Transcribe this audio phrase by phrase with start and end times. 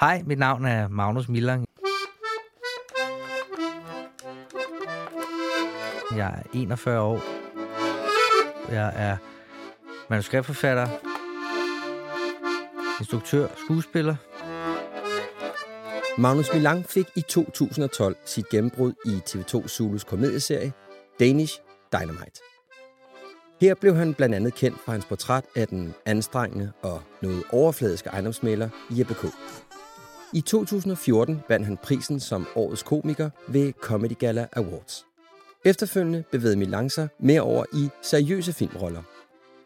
[0.00, 1.66] Hej, mit navn er Magnus Millang.
[6.16, 7.20] Jeg er 41 år.
[8.72, 9.16] Jeg er
[10.10, 10.88] manuskriptforfatter,
[13.00, 14.16] instruktør, skuespiller.
[16.18, 20.72] Magnus Milang fik i 2012 sit gennembrud i TV2 Zulus komedieserie
[21.20, 21.60] Danish
[21.92, 22.40] Dynamite.
[23.60, 28.08] Her blev han blandt andet kendt for hans portræt af den anstrengende og noget overfladiske
[28.08, 29.24] ejendomsmaler Jeppe K.
[30.32, 35.06] I 2014 vandt han prisen som årets komiker ved Comedy Gala Awards.
[35.64, 39.02] Efterfølgende bevægede Milan sig mere over i seriøse filmroller.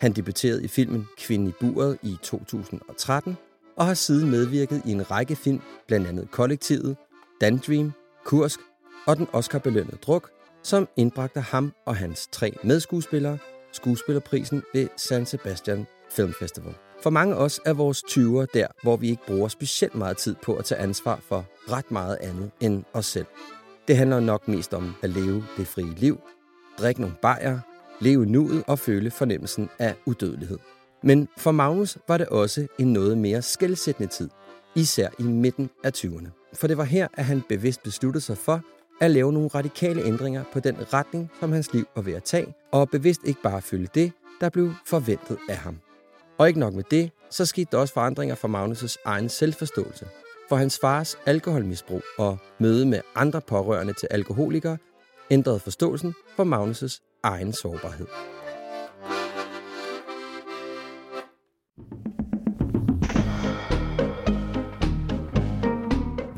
[0.01, 3.37] Han debuterede i filmen Kvinden i buret i 2013
[3.77, 6.97] og har siden medvirket i en række film, blandt andet Kollektivet,
[7.41, 7.93] Dan Dream,
[8.25, 8.61] Kursk
[9.07, 10.31] og den Oscar-belønnede Druk,
[10.63, 13.39] som indbragte ham og hans tre medskuespillere
[13.73, 16.75] skuespillerprisen ved San Sebastian Film Festival.
[17.03, 20.35] For mange af os er vores 20'er der, hvor vi ikke bruger specielt meget tid
[20.43, 23.27] på at tage ansvar for ret meget andet end os selv.
[23.89, 26.21] Det handler nok mest om at leve det frie liv,
[26.79, 27.59] drikke nogle bajer,
[28.01, 30.59] leve nuet og føle fornemmelsen af udødelighed.
[31.03, 34.31] Men for Magnus var det også en noget mere skældsættende tid,
[34.75, 36.51] især i midten af 20'erne.
[36.55, 38.61] For det var her, at han bevidst besluttede sig for
[39.01, 42.55] at lave nogle radikale ændringer på den retning, som hans liv var ved at tage,
[42.73, 45.84] og bevidst ikke bare følge det, der blev forventet af ham.
[46.39, 50.07] Og ikke nok med det, så skete der også forandringer for Magnus' egen selvforståelse.
[50.49, 54.79] For hans fars alkoholmisbrug og møde med andre pårørende til alkoholikere
[55.31, 58.07] ændrede forståelsen for Magnus' egen sårbarhed.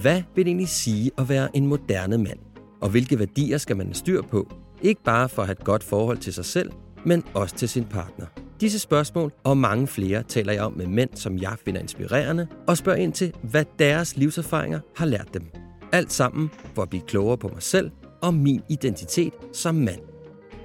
[0.00, 2.38] Hvad vil det egentlig sige at være en moderne mand?
[2.80, 4.48] Og hvilke værdier skal man have styr på?
[4.82, 6.72] Ikke bare for at have et godt forhold til sig selv,
[7.04, 8.45] men også til sin partner.
[8.60, 12.76] Disse spørgsmål og mange flere taler jeg om med mænd, som jeg finder inspirerende, og
[12.76, 15.46] spørger ind til, hvad deres livserfaringer har lært dem.
[15.92, 17.90] Alt sammen for at blive klogere på mig selv
[18.22, 20.00] og min identitet som mand.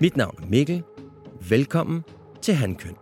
[0.02, 0.84] Mit navn er Mikkel.
[1.50, 2.04] Velkommen
[2.42, 2.96] til Handkøn.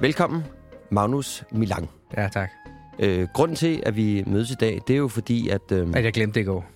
[0.00, 0.42] Velkommen,
[0.90, 1.90] Magnus Milang.
[2.16, 2.63] Ja, tak.
[2.98, 5.72] Øh, grunden til, at vi mødes i dag, det er jo fordi, at...
[5.72, 6.66] Øh, At jeg glemte det i går.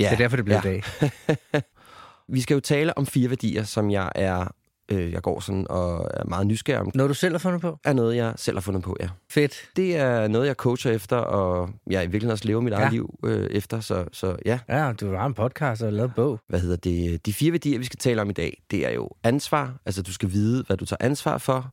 [0.00, 0.70] ja, Det er derfor, det blev ja.
[0.70, 1.62] i dag.
[2.28, 4.54] Vi skal jo tale om fire værdier, som jeg er...
[4.88, 6.90] Øh, jeg går sådan og er meget nysgerrig om.
[6.94, 7.78] Noget, du selv har fundet på?
[7.84, 9.08] Er noget, jeg selv har fundet på, ja.
[9.30, 9.54] Fedt.
[9.76, 12.90] Det er noget, jeg coacher efter, og jeg i virkeligheden også lever mit eget Ja.
[12.90, 13.80] liv øh, efter.
[13.80, 16.40] Så, så ja, Ja, du har en podcast og lavet bog.
[16.48, 17.26] hvad hedder det?
[17.26, 19.74] De fire værdier, vi skal tale om i dag, det er jo ansvar.
[19.86, 21.72] Altså, du skal vide, hvad du tager ansvar for,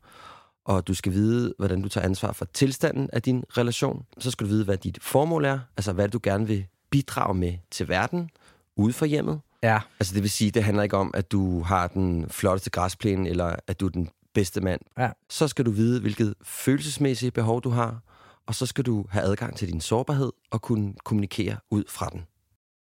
[0.65, 4.05] og du skal vide, hvordan du tager ansvar for tilstanden af din relation.
[4.19, 7.53] Så skal du vide, hvad dit formål er, altså hvad du gerne vil bidrage med
[7.71, 8.29] til verden,
[8.75, 9.39] ude for hjemmet.
[9.63, 9.79] Ja.
[9.99, 13.55] Altså, det vil sige, det handler ikke om, at du har den flotteste græsplæne, eller
[13.67, 14.81] at du er den bedste mand.
[14.97, 15.09] Ja.
[15.29, 17.99] Så skal du vide, hvilket følelsesmæssige behov du har,
[18.47, 22.21] og så skal du have adgang til din sårbarhed og kunne kommunikere ud fra den.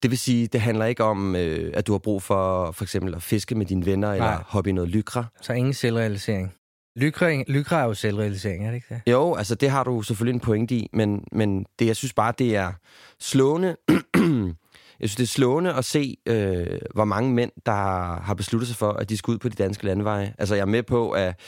[0.02, 3.14] Det vil sige, det handler ikke om, øh, at du har brug for for eksempel
[3.14, 4.42] at fiske med dine venner, eller Nej.
[4.46, 5.24] hoppe i noget lykra.
[5.40, 6.54] Så ingen selvrealisering.
[6.96, 9.12] Lykra, lykra er jo selvrealisering, er det ikke det?
[9.12, 12.32] Jo, altså det har du selvfølgelig en pointe i, men, men det, jeg synes bare,
[12.38, 12.72] det er
[13.20, 13.76] slående.
[15.00, 17.72] jeg synes, det er slående at se, øh, hvor mange mænd, der
[18.20, 20.34] har besluttet sig for, at de skal ud på de danske landeveje.
[20.38, 21.40] Altså jeg er med på, at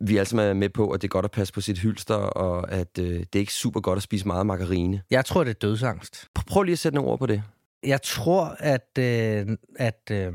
[0.00, 2.14] vi alle sammen er med på, at det er godt at passe på sit hylster,
[2.14, 5.02] og at øh, det er ikke super godt at spise meget margarine.
[5.10, 6.28] Jeg tror, det er dødsangst.
[6.38, 7.42] Pr- Prøv lige at sætte nogle ord på det.
[7.84, 10.32] Jeg tror, at, øh, at øh,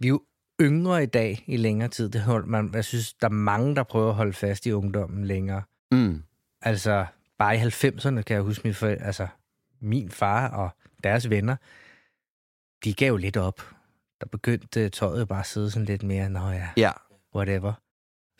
[0.00, 0.20] vi jo
[0.60, 2.08] yngre i dag i længere tid.
[2.10, 5.24] Det hold, man, jeg synes, der er mange, der prøver at holde fast i ungdommen
[5.24, 5.62] længere.
[5.92, 6.22] Mm.
[6.62, 7.06] Altså,
[7.38, 9.26] bare i 90'erne kan jeg huske, min, forældre, altså,
[9.80, 10.70] min far og
[11.04, 11.56] deres venner,
[12.84, 13.62] de gav jo lidt op.
[14.20, 16.92] Der begyndte tøjet jo bare at sidde sådan lidt mere, nå ja, Ja,
[17.34, 17.72] whatever.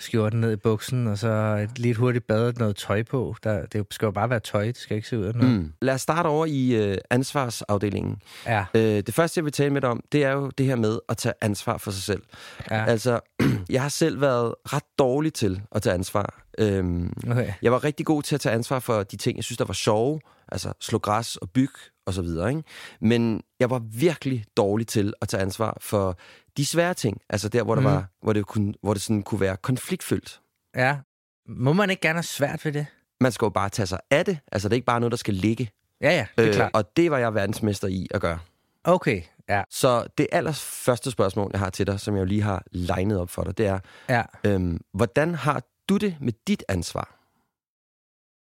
[0.00, 3.36] Skjorten ned i buksen, og så et lidt hurtigt bad noget tøj på.
[3.44, 5.52] Der, det skal jo bare være tøj, det skal ikke se ud af noget.
[5.60, 5.72] mm.
[5.82, 8.16] Lad os starte over i øh, ansvarsafdelingen.
[8.46, 10.76] Ja, Øh, det første, jeg vil tale med dig om, det er jo det her
[10.76, 12.22] med at tage ansvar for sig selv.
[12.70, 12.84] ja.
[12.84, 13.20] Altså,
[13.70, 16.42] jeg har selv været ret dårlig til at tage ansvar.
[16.58, 17.52] Øhm, Okay.
[17.62, 19.74] jeg var rigtig god til at tage ansvar for de ting, jeg synes, der var
[19.74, 20.20] sjove.
[20.52, 21.72] Altså slå græs og bygge
[22.08, 22.48] og så videre.
[22.50, 22.62] Ikke?
[23.00, 26.18] Men jeg var virkelig dårlig til at tage ansvar for
[26.56, 27.20] de svære ting.
[27.28, 27.84] Altså der, hvor, der Mm.
[27.86, 30.40] var, hvor, det, kunne, hvor det sådan kunne være konfliktfyldt.
[30.76, 30.98] Ja.
[31.46, 32.86] Må man ikke gerne have svært ved det?
[33.20, 34.38] Man skal jo bare tage sig af det.
[34.52, 35.70] Altså det er ikke bare noget, der skal ligge.
[36.00, 36.70] Ja, ja, det er øh, klart.
[36.74, 38.38] og det var jeg verdensmester i at gøre.
[38.84, 39.62] Okay, ja.
[39.70, 43.30] Så det allerførste spørgsmål, jeg har til dig, som jeg jo lige har legnet op
[43.30, 43.78] for dig, det er,
[44.08, 44.22] ja.
[44.44, 47.14] øhm, hvordan har du det med dit ansvar?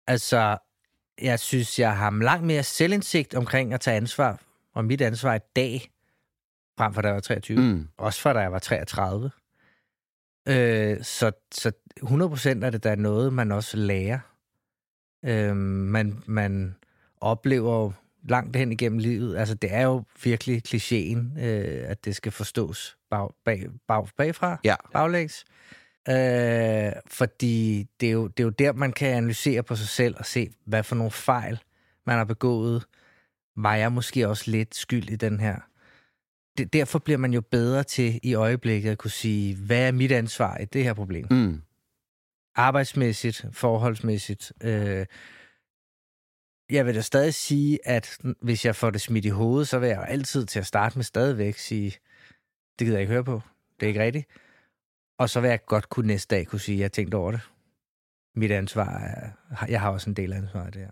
[0.07, 0.57] Altså,
[1.21, 4.39] jeg synes, jeg har langt mere selvindsigt omkring at tage ansvar,
[4.73, 5.91] og mit ansvar i dag,
[6.77, 7.57] frem for da jeg var 23.
[7.59, 7.87] Mm.
[7.97, 9.31] Også fra da jeg var 33.
[10.47, 14.19] Øh, så, så 100% er det da noget, man også lærer.
[15.25, 16.75] Øh, man, man
[17.21, 17.91] oplever
[18.29, 19.37] langt hen igennem livet.
[19.37, 24.59] Altså, det er jo virkelig klichéen, øh, at det skal forstås bag, bag, bag, bagfra,
[24.63, 24.75] Ja.
[24.93, 25.43] baglægs.
[25.49, 25.80] Øh,
[27.07, 30.25] fordi det er, jo, det er jo der, man kan analysere på sig selv og
[30.25, 31.59] se, hvad for nogle fejl
[32.05, 32.85] man har begået.
[33.55, 35.55] Var jeg måske også lidt skyld i den her?
[36.57, 40.11] Det, derfor bliver man jo bedre til i øjeblikket at kunne sige, hvad er mit
[40.11, 41.27] ansvar i det her problem?
[41.31, 41.61] Mm.
[42.55, 44.53] Arbejdsmæssigt, forholdsmæssigt.
[44.63, 45.05] Øh,
[46.69, 49.89] jeg vil da stadig sige, at hvis jeg får det smidt i hovedet, så vil
[49.89, 51.91] jeg jo altid til at starte med stadigvæk sige,
[52.79, 53.41] det gider jeg ikke høre på.
[53.79, 54.27] Det er ikke rigtigt.
[55.19, 57.31] Og så vil jeg godt kunne næste dag kunne sige, at jeg har tænkt over
[57.31, 57.41] det.
[58.35, 59.29] Mit ansvar er,
[59.67, 60.87] jeg har også en del af ansvaret der.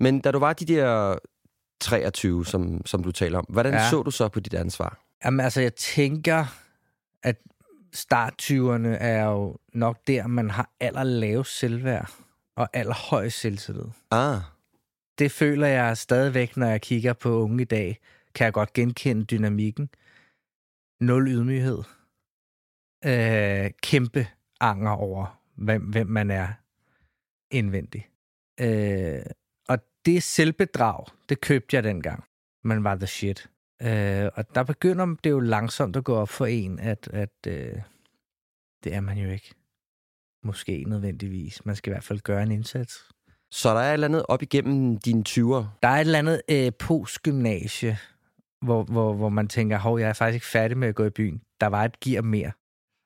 [0.00, 1.18] Men da du var de der
[1.80, 3.90] 23, som, som du taler om, hvordan ja.
[3.90, 4.98] Så du så på dit ansvar?
[5.24, 6.44] Jamen altså, jeg tænker,
[7.22, 7.36] at
[7.92, 12.10] start 20'erne er jo nok der, man har allerlavest selvværd
[12.56, 13.84] og allerhøjst selvtillid.
[14.10, 14.38] Ah,
[15.18, 18.00] Det føler jeg stadigvæk, når jeg kigger på unge i dag,
[18.34, 19.88] kan jeg godt genkende dynamikken.
[21.00, 21.78] Nul ydmyghed.
[23.04, 24.26] Øh, kæmpe
[24.60, 26.48] anger over, hvem, hvem man er
[27.50, 28.08] indvendig.
[28.60, 29.22] Øh,
[29.68, 32.24] og det selvbedrag, det købte jeg dengang.
[32.64, 33.50] Man var the shit.
[33.82, 37.80] Øh, og der begynder det jo langsomt at gå op for en, at, at øh,
[38.84, 39.54] det er man jo ikke.
[40.44, 41.64] Måske nødvendigvis.
[41.66, 43.08] Man skal i hvert fald gøre en indsats.
[43.50, 45.64] så der er et eller andet op igennem dine 20'er.
[45.82, 47.98] Der er et eller andet øh, postgymnasie,
[48.60, 51.10] hvor, hvor, hvor man tænker, hov, jeg er faktisk ikke færdig med at gå i
[51.10, 51.42] byen.
[51.60, 52.52] Der var et gear mere.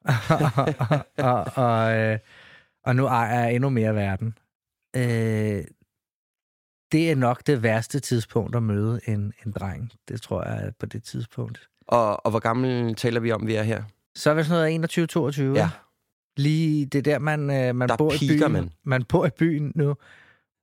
[1.31, 2.19] og, og, øh,
[2.85, 4.38] og nu ejer jeg endnu mere verden.
[4.97, 5.64] Øh,
[6.93, 9.93] det er nok det værste tidspunkt at møde en, en dreng.
[10.08, 11.69] Det tror jeg på det tidspunkt.
[11.88, 13.82] Og, og hvor gammel taler vi om, vi er her?
[14.14, 15.43] Så er det sådan noget 21-22.
[15.43, 15.70] Ja.
[16.37, 18.52] Lige det der, man, øh, man Der bor i byen.
[18.52, 18.70] man.
[18.85, 19.94] man bor i byen nu.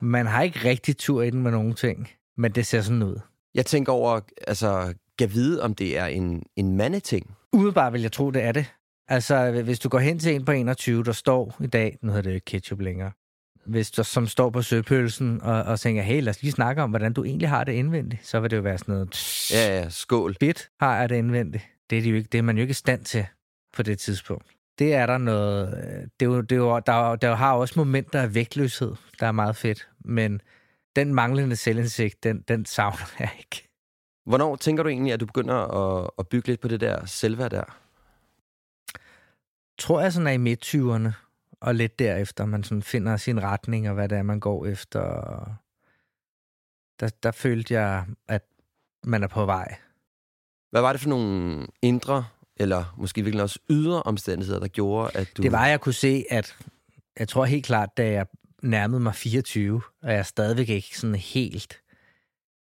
[0.02, 3.20] Man har ikke rigtig tur i den med nogen ting, men det ser sådan ud.
[3.54, 7.36] Jeg tænker over, altså, kan vide, om det er en, en mandeting.
[7.54, 8.74] Umiddelbart vil jeg tro, det er det.
[9.08, 12.22] Altså, hvis du går hen til en på 21, der står i dag, nu hedder
[12.22, 13.12] det jo ikke ketchup længere,
[13.66, 16.90] hvis du, som står på søpølsen og, og tænker, hey, lad os lige snakke om,
[16.90, 19.90] hvordan du egentlig har det indvendigt, så vil det jo være sådan noget, Ja, ja,
[19.90, 20.36] skål.
[20.40, 21.64] bit har jeg det indvendigt.
[21.90, 23.26] Det er, de jo ikke, det er man jo ikke i stand til
[23.74, 24.46] på det tidspunkt.
[24.80, 25.68] Det er der noget...
[25.78, 28.96] øh, Det er jo, det er jo, der, er- der har også momenter af vægtløshed,
[29.20, 30.42] der er meget fedt, men
[30.96, 33.70] den manglende selvindsigt, den, den savner jeg ikke.
[34.26, 37.52] Hvornår tænker du egentlig, at du begynder at, at bygge lidt på det der selvværd
[37.52, 37.78] der?
[39.78, 41.10] Tror jeg sådan er i midt-20'erne,
[41.62, 45.00] og lidt derefter, man sådan finder sin retning, og hvad det er, man går efter.
[47.00, 48.44] Der, der følte jeg, at
[49.04, 49.76] man er på vej.
[50.72, 52.26] Hvad var det for nogle indre,
[52.58, 55.42] eller måske virkelig også ydre omstændigheder, der gjorde, at du...
[55.42, 56.58] Det var, at jeg kunne se, at
[57.20, 58.26] jeg tror helt klart, da jeg
[58.64, 61.80] nærmede mig 24, og jeg stadigvæk ikke sådan helt...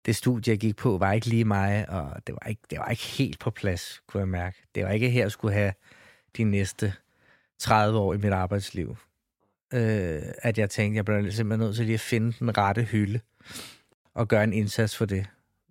[0.07, 2.88] Det studie, jeg gik på, var ikke lige mig, og det var ikke, det var
[2.88, 4.62] ikke helt på plads, kunne jeg mærke.
[4.75, 5.73] Det var ikke her, jeg skulle have
[6.37, 6.93] de næste
[7.59, 8.97] 30 år i mit arbejdsliv.
[9.75, 13.21] Øh, at jeg tænkte, jeg blev simpelthen nødt til lige at finde den rette hylde
[14.14, 15.26] og gøre en indsats for det.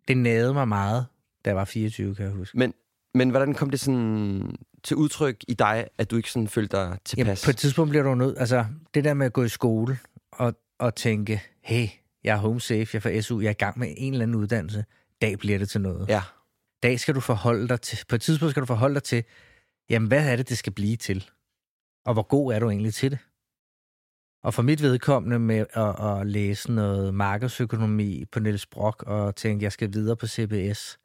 [0.07, 1.05] Det nagede mig meget,
[1.45, 2.57] da jeg var 24, kan jeg huske.
[2.57, 2.73] Men,
[3.13, 6.97] men hvordan kom det sådan til udtryk i dig, at du ikke sådan følte dig
[7.05, 7.45] tilpas?
[7.45, 9.99] på et tidspunkt bliver du nødt, altså det der med at gå i skole
[10.31, 11.87] og, og tænke, hey,
[12.23, 14.35] jeg er home safe, jeg får SU, jeg er i gang med en eller anden
[14.35, 14.85] uddannelse,
[15.21, 16.09] dag bliver det til noget.
[16.09, 16.21] Ja,
[16.83, 19.23] Dag skal du forholde dig til, på et tidspunkt skal du forholde dig til,
[19.89, 21.29] jamen hvad er det, det skal blive til?
[22.05, 23.19] Og hvor god er du egentlig til det?
[24.43, 29.63] Og for mit vedkommende med at, at læse noget markedsøkonomi på Niels Brock og tænke,
[29.63, 30.99] jeg skal videre på CBS,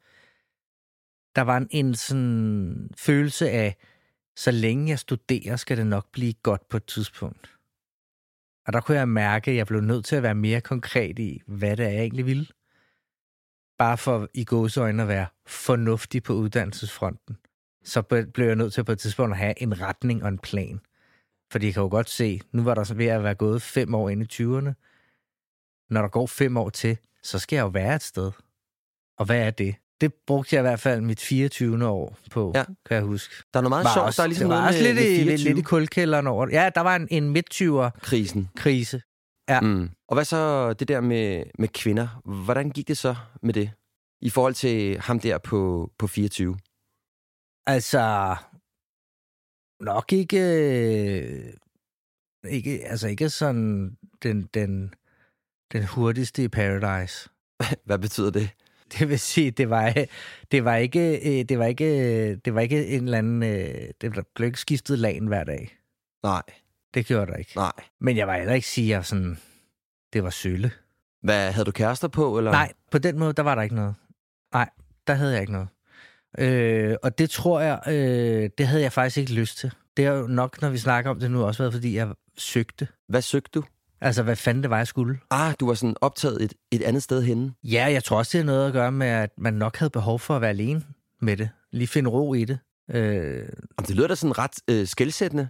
[1.35, 3.77] der var en, en sådan følelse af,
[4.35, 7.57] så længe jeg studerer, skal det nok blive godt på et tidspunkt.
[8.67, 11.41] Og der kunne jeg mærke, at jeg blev nødt til at være mere konkret i,
[11.47, 12.47] hvad det er, jeg egentlig ville.
[13.77, 17.37] Bare for i gåseøjne at være fornuftig på uddannelsesfronten.
[17.83, 18.01] Så
[18.33, 20.79] blev jeg nødt til på et tidspunkt at have en retning og en plan.
[21.51, 23.95] Fordi jeg kan jo godt se, nu var der så ved at være gået fem
[23.95, 24.73] år ind i 20'erne.
[25.89, 28.31] Når der går fem år til, så skal jeg jo være et sted.
[29.17, 29.75] Og hvad er det?
[30.01, 31.87] Det brugte jeg i hvert fald mit 24.
[31.87, 32.63] år på, Ja.
[32.85, 33.33] kan jeg huske.
[33.53, 34.17] Der er noget meget sjovt.
[34.17, 36.47] der er ligesom det var også lidt, i, 24 lidt, lidt i kulkælderen over.
[36.51, 38.49] Ja, der var en, en midt-20'er krisen.
[39.49, 39.61] Ja.
[39.61, 39.89] Mm.
[40.07, 42.21] Og hvad så det der med, med kvinder?
[42.45, 43.71] Hvordan gik det så med det?
[44.21, 46.57] I forhold til ham der på, på 24?
[47.65, 48.35] Altså,
[49.79, 51.53] nok ikke, øh,
[52.49, 54.93] ikke, altså ikke sådan den, den,
[55.71, 57.29] den hurtigste i Paradise.
[57.85, 58.49] Hvad betyder det?
[58.99, 59.93] Det vil sige, det var,
[60.51, 64.25] det var ikke, øh, det var ikke, det var ikke en eller anden, øh, det
[64.35, 65.77] blev ikke skiftet lagen hver dag.
[66.23, 66.41] Nej,
[66.93, 67.51] Det gjorde der ikke.
[67.55, 67.71] nej.
[67.99, 69.37] Men jeg var heller ikke sige, at sådan,
[70.13, 70.71] det var sølle.
[71.23, 72.37] Hvad, havde du kærester på?
[72.37, 72.51] Eller?
[72.51, 73.95] Nej, på den måde, der var der ikke noget.
[74.53, 74.69] Nej,
[75.07, 75.67] der havde jeg ikke noget.
[76.39, 79.71] Øh, og det tror jeg, øh, det havde jeg faktisk ikke lyst til.
[79.97, 82.07] Det har jo nok, når vi snakker om det nu, også været, fordi jeg
[82.37, 82.87] søgte.
[83.09, 83.63] Hvad søgte du?
[84.01, 85.19] Altså, hvad fanden det var, jeg skulle.
[85.31, 87.53] Ah, du var sådan optaget et, et andet sted henne.
[87.63, 90.19] Ja, jeg tror også, det har noget at gøre med, at man nok havde behov
[90.19, 90.83] for at være alene
[91.21, 91.49] med det.
[91.71, 92.59] Lige finde ro i det.
[92.91, 92.95] Øh,
[93.37, 93.47] Jamen,
[93.87, 95.47] det lyder da sådan ret øh, skældsættende.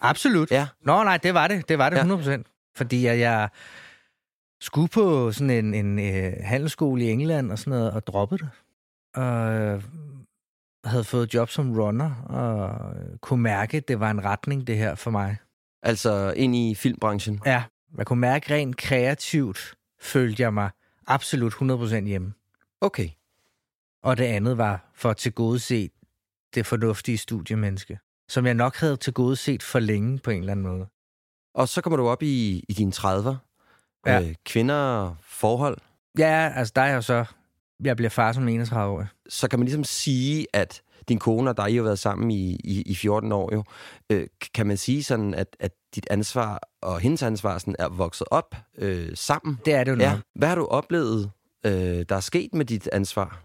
[0.00, 0.50] absolut.
[0.50, 0.66] Ja.
[0.84, 1.68] Nå, nej, det var det.
[1.68, 2.36] Det var det Ja.
[2.36, 2.72] 100%.
[2.76, 3.48] Fordi jeg, jeg
[4.60, 8.50] skulle på sådan en, en øh, handelsskole i England og sådan noget, og droppede det.
[9.14, 9.82] Og
[10.84, 14.94] havde fået job som runner, og kunne mærke, at det var en retning, det her
[14.94, 15.36] for mig.
[15.82, 17.40] Altså ind i filmbranchen.
[17.46, 17.62] Ja,
[17.98, 20.70] jeg kunne mærke rent kreativt, følte jeg mig
[21.06, 22.32] absolut 100% hjemme.
[22.80, 23.08] Okay.
[24.02, 25.90] Og det andet var for at tilgodese
[26.54, 27.98] det fornuftige studiemenneske,
[28.28, 30.86] som jeg nok havde tilgodeset for længe på en eller anden måde.
[31.54, 33.34] Og så kommer du op i, i dine 30'er.
[34.06, 34.20] Ja.
[34.22, 35.78] Øh, kvinder, forhold.
[36.18, 37.24] Ja, altså der er jeg så...
[37.84, 39.06] Jeg bliver far som 31 år.
[39.28, 42.60] Så kan man ligesom sige, at din kone og dig I har været sammen i,
[42.64, 43.64] i, i 14 år jo.
[44.10, 48.26] Øh, kan man sige sådan, at, at dit ansvar og hendes ansvar sådan er vokset
[48.30, 49.58] op øh, sammen?
[49.64, 49.96] Det er det jo.
[49.96, 50.18] Ja.
[50.34, 51.30] Hvad har du oplevet,
[51.66, 53.42] øh, der er sket med dit ansvar?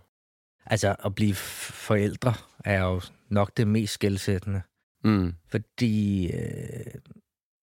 [0.66, 2.34] Altså at blive forældre
[2.66, 4.62] er jo nok det mest skældsættende.
[5.04, 5.34] Mm.
[5.50, 6.86] Fordi øh,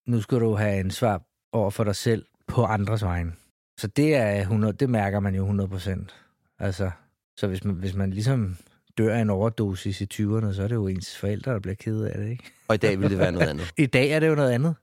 [0.06, 3.32] nu skal du have ansvar over for dig selv på andres vegne.
[3.80, 6.23] Så det er 100, det mærker man jo 100 procent.
[6.58, 6.90] Altså,
[7.36, 8.56] så hvis man, hvis man ligesom
[8.98, 12.04] dør af en overdosis i 20'erne, så er det jo ens forældre, der bliver ked
[12.04, 12.44] af det, ikke?
[12.68, 13.72] Og i dag vil det være noget andet.
[13.78, 14.74] I dag er det jo noget andet,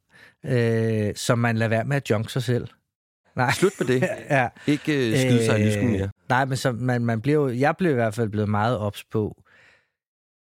[0.46, 2.68] øh, som man lader være med at junke sig selv.
[3.36, 3.52] Nej.
[3.52, 4.02] Slut med det.
[4.30, 4.50] ja.
[4.68, 6.10] Ikke øh, skyde sig i lysken mere.
[6.30, 9.04] Nej, men så, man, man bliver jo, jeg blev i hvert fald blevet meget ops
[9.04, 9.44] på.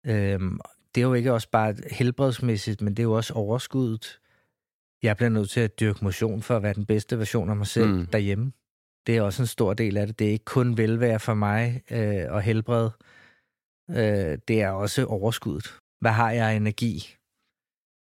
[0.06, 0.60] Øhm,
[0.94, 4.18] det er jo ikke også bare helbredsmæssigt, men det er jo også overskuddet.
[5.02, 7.66] Jeg bliver nødt til at dyrke motion for at være den bedste version af mig
[7.66, 8.06] selv mm.
[8.06, 8.52] derhjemme.
[9.06, 10.18] Det er også en stor del af det.
[10.18, 12.90] Det er ikke kun velvære for mig øh, og helbred.
[13.90, 15.78] Øh, det er også overskuddet.
[16.00, 17.16] Hvad har jeg energi,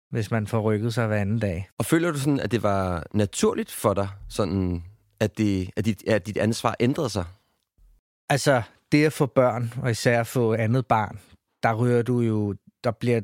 [0.09, 1.69] hvis man får rykket sig hver anden dag?
[1.77, 4.83] Og føler du sådan, at det var naturligt for dig, sådan,
[5.19, 7.25] at, det, at, dit, at dit ansvar ændrede sig?
[8.29, 8.61] Altså,
[8.91, 11.19] det at få børn, og især at få andet barn,
[11.63, 13.21] der rører du jo, der bliver,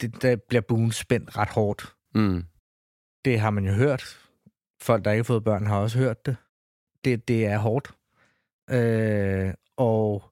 [0.00, 1.94] det, der bliver buen spændt ret hårdt.
[2.14, 2.44] Mm.
[3.24, 4.18] Det har man jo hørt.
[4.82, 6.36] Folk, der ikke har fået børn, har også hørt det.
[7.04, 7.94] Det, det er hårdt.
[8.70, 10.24] Øh, og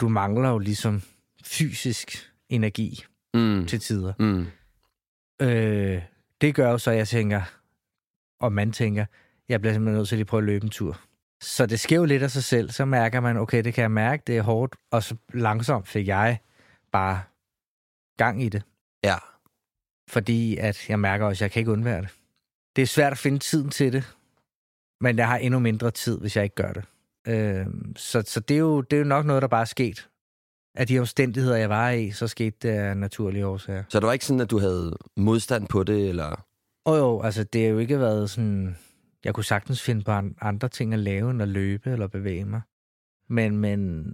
[0.00, 1.02] du mangler jo ligesom
[1.44, 3.66] fysisk energi Mm.
[3.66, 4.12] til tider.
[4.18, 4.46] Mm.
[5.46, 6.02] Øh,
[6.40, 7.42] det gør jo så, at jeg tænker,
[8.40, 9.06] og man tænker,
[9.48, 11.00] jeg bliver simpelthen nødt til at lige prøve at løbe en tur.
[11.40, 12.70] Så det sker jo lidt af sig selv.
[12.70, 14.76] Så mærker man, okay, det kan jeg mærke, det er hårdt.
[14.90, 16.38] Og så langsomt fik jeg
[16.92, 17.22] bare
[18.18, 18.62] gang i det.
[19.04, 19.16] Ja.
[20.08, 22.08] Fordi at jeg mærker også, at jeg kan ikke undvære det.
[22.76, 24.16] Det er svært at finde tiden til det.
[25.00, 26.84] Men jeg har endnu mindre tid, hvis jeg ikke gør det.
[27.28, 30.08] Øh, så så det, er jo, det er jo nok noget, der bare er sket.
[30.74, 33.84] Af de omstændigheder, jeg var i, så skete det af naturlige årsager.
[33.88, 36.44] Så det var ikke sådan, at du havde modstand på det, eller...
[36.84, 38.76] Og jo, altså det har jo ikke været sådan...
[39.24, 42.44] Jeg kunne sagtens finde på an- andre ting at lave, end at løbe eller bevæge
[42.44, 42.60] mig.
[43.28, 44.04] Men, men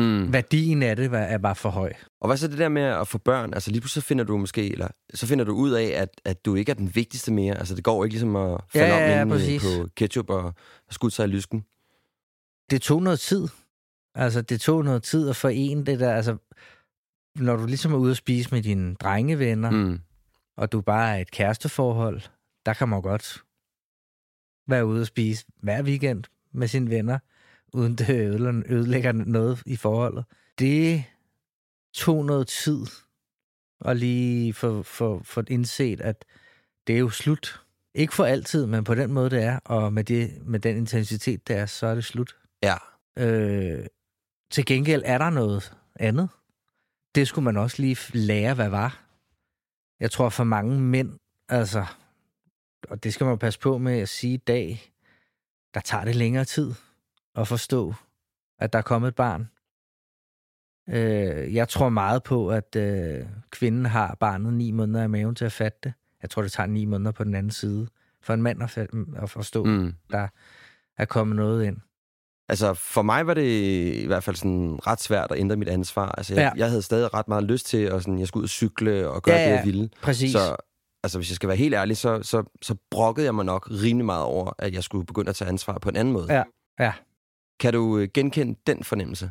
[0.00, 0.32] Mm.
[0.32, 1.92] værdien af det var, er bare for høj.
[2.20, 3.54] Og hvad så det der med at få børn?
[3.54, 6.54] Altså lige pludselig finder du måske, eller så finder du ud af, at, at du
[6.54, 7.58] ikke er den vigtigste mere.
[7.58, 9.62] Altså det går ikke ligesom at falde Ja, ja, ja, om inde præcis.
[9.62, 10.44] på ketchup og,
[10.88, 11.64] og skudt sig i lysken.
[12.70, 13.48] Det tog noget tid.
[14.14, 16.14] Altså det tog noget tid at forene det der.
[16.14, 16.36] Altså,
[17.36, 20.00] når du ligesom er ude at spise med dine drengevenner, mm.
[20.56, 22.20] Og du bare er et kæresteforhold,
[22.66, 23.44] der kan man godt
[24.68, 27.18] være ude at spise hver weekend med sine venner,
[27.72, 28.08] uden det
[28.70, 30.24] ødelægger- noget i forholdet.
[30.58, 31.04] Det
[31.94, 32.86] tog noget tid
[33.84, 36.24] at lige få, få, få indset, at
[36.86, 37.62] det er jo slut.
[37.94, 41.48] Ikke for altid, men på den måde det er, og med, det, med den intensitet
[41.48, 42.36] det er, så er det slut.
[42.62, 42.74] Ja.
[43.18, 43.86] Øh,
[44.50, 46.28] til gengæld er der noget andet.
[47.14, 49.04] Det skulle man også lige lære, hvad var.
[50.00, 51.86] Jeg tror for mange mænd, altså,
[52.88, 54.92] og det skal man passe på med at sige i dag,
[55.74, 56.74] der tager det længere tid
[57.36, 57.94] at forstå,
[58.58, 59.50] at der er kommet et barn.
[60.88, 65.44] Øh, jeg tror meget på, at øh, kvinden har barnet ni måneder i maven til
[65.44, 65.92] at fatte det.
[66.22, 67.88] Jeg tror, det tager ni måneder på den anden side
[68.22, 69.70] for en mand at, fa- at forstå, mm.
[69.70, 69.94] Mm.
[70.10, 70.28] der
[70.98, 71.76] er kommet noget ind.
[72.48, 76.08] Altså, for mig var det i hvert fald sådan ret svært at ændre mit ansvar.
[76.12, 76.60] Altså, jeg, Ja.
[76.60, 79.22] jeg havde stadig ret meget lyst til, at sådan, jeg skulle ud og cykle og
[79.22, 79.90] gøre Ja, det, jeg ville.
[80.02, 80.32] Præcis.
[80.32, 80.56] Så
[81.04, 84.04] altså, hvis jeg skal være helt ærlig, så, så, så brokkede jeg mig nok rimelig
[84.06, 86.32] meget over, at jeg skulle begynde at tage ansvar på en anden måde.
[86.34, 86.42] Ja,
[86.80, 86.92] ja.
[87.60, 89.30] Kan du øh, genkende den fornemmelse?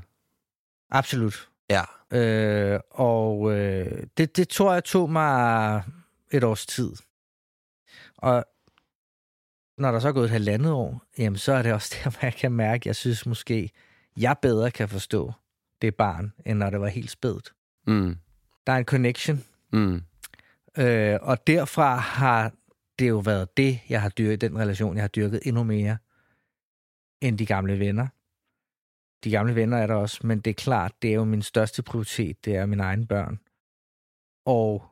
[0.92, 1.50] Absolut.
[1.70, 1.84] Ja.
[2.18, 5.84] Øh, og øh, det, det tror jeg tog mig
[6.32, 6.92] et års tid.
[8.18, 8.46] Og
[9.78, 12.20] når der så er gået et halvandet år, jamen så er det også der, hvor
[12.22, 13.72] jeg kan mærke, jeg synes måske,
[14.18, 15.34] jeg bedre kan forstå
[15.82, 17.54] det barn, end når det var helt spædt.
[17.88, 18.16] Mm.
[18.68, 20.02] Der er en connection, Mm.
[20.78, 22.54] øh, og derfra har
[23.00, 25.98] det jo været det, jeg har dyrket, den relation, jeg har dyrket endnu mere
[27.22, 28.08] end de gamle venner.
[29.24, 31.84] De gamle venner er der også, men det er klart, det er jo min største
[31.84, 33.40] prioritet, det er mine egne børn.
[34.46, 34.84] Og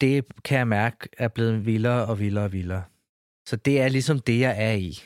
[0.00, 2.84] det kan jeg mærke er blevet vildere og vildere og vildere.
[3.48, 4.98] Så det er ligesom det, jeg er i.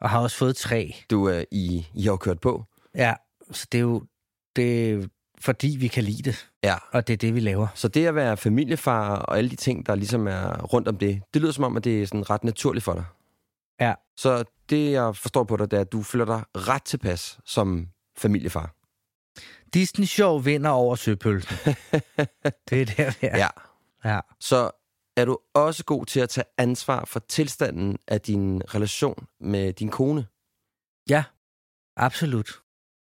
[0.00, 0.94] Og har også fået tre.
[1.10, 2.64] Du, øh, I, I har kørt på.
[2.94, 3.14] Ja,
[3.50, 4.06] så det er jo
[4.56, 5.06] det er
[5.40, 6.50] fordi, vi kan lide det.
[6.64, 6.74] Ja.
[6.92, 7.66] Og det er det, vi laver.
[7.74, 11.22] Så det at være familiefar og alle de ting, der ligesom er rundt om det,
[11.34, 13.04] det lyder som om, at det er sådan ret naturligt for dig.
[13.80, 13.94] Ja.
[14.16, 17.88] Så det, jeg forstår på dig, det er, at du føler dig ret tilpas som
[18.16, 18.74] familiefar.
[19.74, 21.56] Disney Show vinder over søpølsen.
[22.68, 23.36] det er der, vi er.
[23.38, 23.48] Ja.
[24.04, 24.20] ja.
[24.40, 24.70] Så
[25.16, 29.88] er du også god til at tage ansvar for tilstanden af din relation med din
[29.88, 30.26] kone?
[31.08, 31.24] Ja,
[31.96, 32.62] absolut.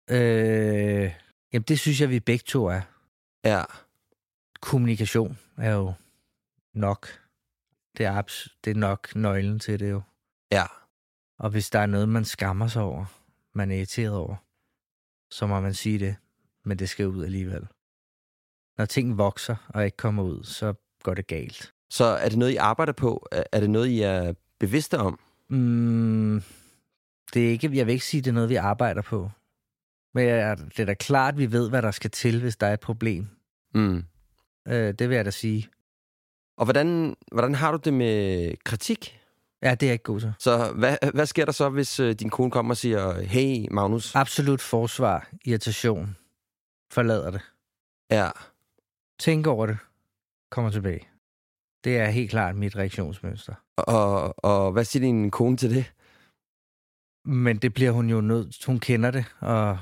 [0.09, 1.11] Øh,
[1.53, 2.81] jamen, det synes jeg, vi begge to er.
[3.43, 3.63] Ja.
[4.61, 5.93] Kommunikation er jo
[6.73, 7.07] nok.
[7.97, 10.01] Det er, abs- det er nok nøglen til det jo.
[10.53, 10.65] Ja.
[11.39, 13.05] Og hvis der er noget, man skammer sig over,
[13.53, 14.35] man er irriteret over,
[15.31, 16.15] så må man sige det,
[16.65, 17.67] men det skal ud alligevel.
[18.77, 20.73] Når ting vokser og ikke kommer ud, så
[21.03, 21.73] går det galt.
[21.89, 23.27] Så er det noget, I arbejder på?
[23.51, 25.19] Er det noget, I er bevidste om?
[25.49, 26.41] Mm,
[27.33, 29.31] det er ikke, jeg vil ikke sige, det er noget, vi arbejder på.
[30.13, 32.73] Men jeg- det er da klart, vi ved, hvad der skal til, hvis der er
[32.73, 33.27] et problem.
[33.73, 34.03] Mm.
[34.67, 35.69] Øh, det vil jeg da sige.
[36.57, 39.19] Og hvordan, hvordan har du det med kritik?
[39.63, 40.33] Ja, det er jeg ikke god til.
[40.39, 44.15] Så hvad, hvad sker der så, hvis øh, din kone kommer og siger, hey Magnus?
[44.15, 46.17] Absolut forsvar, irritation,
[46.91, 47.41] forlader det.
[48.11, 48.29] Ja.
[49.19, 49.77] Tænk over det,
[50.51, 51.07] kommer tilbage.
[51.83, 53.53] Det er helt klart mit reaktionsmønster.
[53.77, 55.93] Og, og hvad siger din kone til det?
[57.25, 59.79] Men det bliver hun jo nødt Hun kender det, og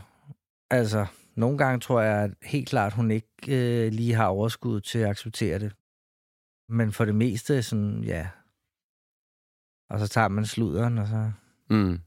[0.69, 4.99] altså, nogle gange tror jeg at helt klart, hun ikke øh, lige har overskud til
[4.99, 5.73] at acceptere det.
[6.69, 8.27] Men for det meste sådan, ja.
[9.91, 11.31] Og så tager man sluderen, og så...
[11.69, 11.99] Mm.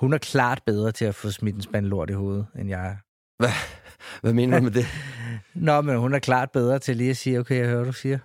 [0.00, 2.86] Hun er klart bedre til at få smidt en spand lort i hovedet, end jeg
[2.86, 2.96] er.
[3.38, 3.50] Hvad,
[4.20, 4.86] hvad mener du med det?
[5.54, 8.18] Nå, men hun er klart bedre til lige at sige, okay, jeg hører, du siger.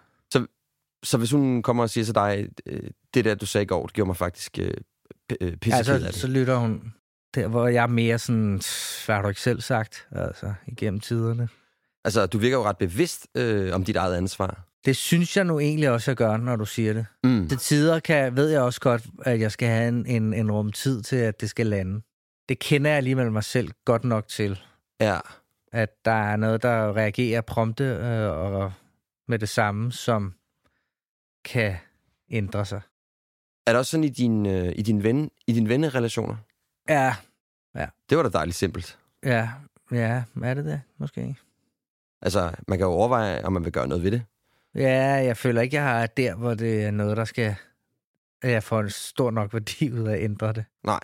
[1.04, 3.86] Så hvis hun kommer og siger til dig, øh, det der, du sagde i går,
[3.86, 4.74] det gjorde mig faktisk øh,
[5.32, 6.16] p- øh, Ja, af så, det.
[6.16, 6.94] så lytter hun
[7.36, 8.62] der, hvor jeg er mere sådan,
[9.06, 11.50] hvad har du ikke selv sagt, altså, igennem tiderne.
[12.06, 14.66] Altså, du virker jo ret bevidst øh, om dit eget ansvar.
[14.86, 17.06] Det synes jeg nu egentlig også, jeg gør, når du siger det.
[17.24, 17.50] Mm.
[17.50, 20.72] Til tider kan, ved jeg også godt, at jeg skal have en, en, en rum
[20.72, 22.02] tid til, at det skal lande.
[22.50, 24.60] Det kender jeg alligevel mig selv godt nok til,
[25.00, 25.20] Ja.
[25.72, 28.74] at der er noget, der reagerer prompte øh, og
[29.28, 30.34] med det samme, som
[31.46, 31.76] kan
[32.32, 32.82] ændre sig.
[33.68, 36.36] Er det også sådan i din, øh, i din, ven, i din vennerelationer?
[36.90, 37.16] Ja,
[38.10, 39.00] Det var da dejligt simpelt.
[39.24, 39.50] ja,
[39.92, 40.82] ja, er det det?
[40.98, 41.36] Måske.
[42.22, 44.24] Altså, man kan jo overveje, om man vil gøre noget ved det.
[44.76, 47.56] Ja, jeg føler ikke, jeg har der, hvor det er noget, der skal...
[48.42, 50.66] at Jeg får en stor nok værdi ud af at ændre det.
[50.86, 51.00] Nej.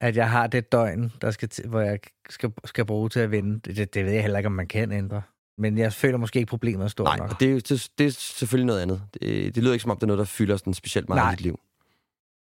[0.00, 1.98] At jeg har det døgn, der skal til, hvor jeg
[2.30, 3.60] skal, skal bruge til at vende.
[3.74, 5.22] Det, det, ved jeg heller ikke, om man kan ændre.
[5.58, 7.30] Men jeg føler måske ikke, problemet er stort Nej, nok.
[7.30, 9.02] og det er, jo, det, det er selvfølgelig noget andet.
[9.14, 11.32] Det, det lyder ikke som om, det er noget, der fylder sådan specielt meget Nej.
[11.32, 11.60] i dit liv.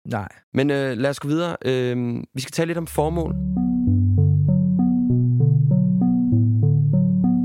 [0.09, 0.28] Nej.
[0.55, 1.57] Men øh, lad os gå videre.
[1.64, 3.33] Øh, vi skal tale lidt om formål.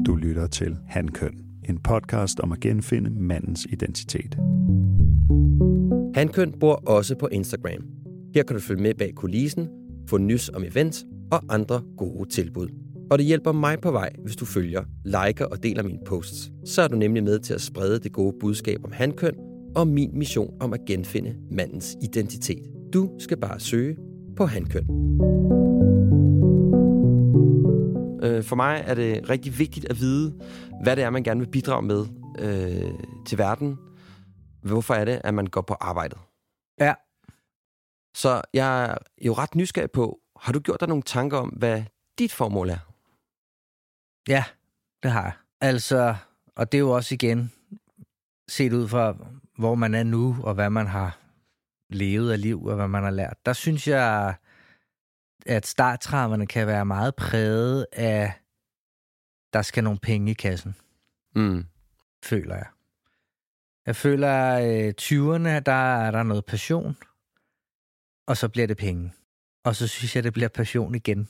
[0.06, 4.38] Du lytter til Hankøn, en podcast om at genfinde mandens identitet.
[6.16, 7.84] Hankøn bor også på Instagram.
[8.34, 9.68] Her kan du følge med bag kulissen,
[10.10, 12.68] få nys om events og andre gode tilbud.
[13.12, 16.52] Og det hjælper mig på vej, hvis du følger, liker og deler mine posts.
[16.66, 19.36] Så er du nemlig med til at sprede det gode budskab om hankøn
[19.76, 22.64] og min mission om at genfinde mandens identitet.
[22.94, 23.98] Du skal bare søge
[24.38, 24.88] på hankøn.
[28.24, 30.40] Øh, For mig er det rigtig vigtigt at vide,
[30.84, 32.06] hvad det er, man gerne vil bidrage med
[32.40, 32.92] øh,
[33.26, 33.78] til verden.
[34.62, 36.18] Hvorfor er det, at man går på arbejdet?
[36.80, 36.94] Ja.
[38.16, 41.84] Så jeg er jo ret nysgerrig på, har du gjort dig nogle tanker om, hvad
[42.20, 42.94] dit formål er?
[44.28, 44.44] Ja,
[45.04, 45.34] det har jeg.
[45.62, 46.16] Altså,
[46.56, 47.52] og det er jo også igen
[48.50, 49.16] set ud fra,
[49.58, 51.20] hvor man er nu, og hvad man har
[51.90, 53.38] levet af liv, og hvad man har lært.
[53.46, 54.36] Der synes jeg,
[55.48, 58.34] at starttraverne kan være meget præget af,
[59.54, 60.76] der skal nogle penge i kassen,
[61.36, 61.66] Mm.
[62.24, 62.66] føler jeg.
[63.86, 66.98] Jeg føler, at 20'erne, der er der noget passion,
[68.28, 69.14] og så bliver det penge.
[69.64, 71.30] Og så synes jeg, det bliver passion igen,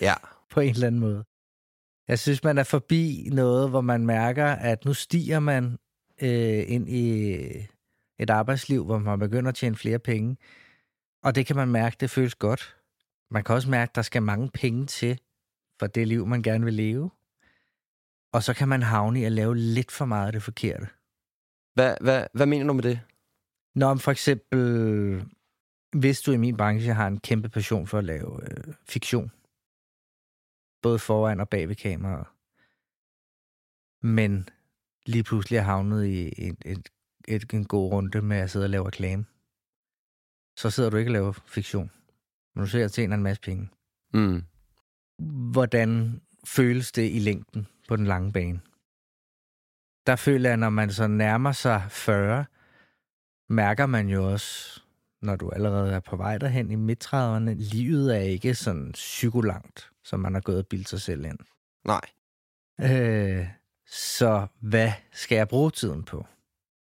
[0.00, 0.14] Ja.
[0.50, 1.24] på en eller anden måde.
[2.08, 5.78] Jeg synes, man er forbi noget, hvor man mærker, at nu stiger man
[6.22, 7.34] øh, ind i
[8.18, 10.36] et arbejdsliv, hvor man begynder at tjene flere penge.
[11.22, 12.76] Og det kan man mærke, det føles godt.
[13.32, 15.20] Man kan også mærke, at der skal mange penge til
[15.78, 17.10] for det liv, man gerne vil leve.
[18.32, 20.86] Og så kan man havne i at lave lidt for meget af det forkerte.
[21.74, 23.00] Hvad, hvad, hvad mener du med det?
[23.74, 25.30] Når for eksempel,
[25.92, 29.32] hvis du i min branche har en kæmpe passion for at lave øh, fiktion,
[30.82, 32.26] både foran og bag ved kameraet,
[34.02, 34.48] men
[35.06, 36.88] lige pludselig er havnet i et, et,
[37.28, 39.24] et, en god runde med at sidde og lave reklame,
[40.56, 41.90] så sidder du ikke og laver fiktion.
[42.54, 43.68] Men du ser tjener en masse penge.
[44.14, 44.42] Mm.
[45.52, 48.60] Hvordan føles det i længden på den lange bane?
[50.06, 52.44] Der føler jeg, når man så nærmer sig 40,
[53.48, 54.80] mærker man jo også,
[55.22, 60.20] når du allerede er på vej derhen i midt-30'erne, livet er ikke sådan psykolangt, som
[60.20, 61.38] man har gået og bildt sig selv ind.
[61.84, 62.00] Nej.
[62.80, 63.48] Øh,
[63.86, 66.26] så hvad skal jeg bruge tiden på?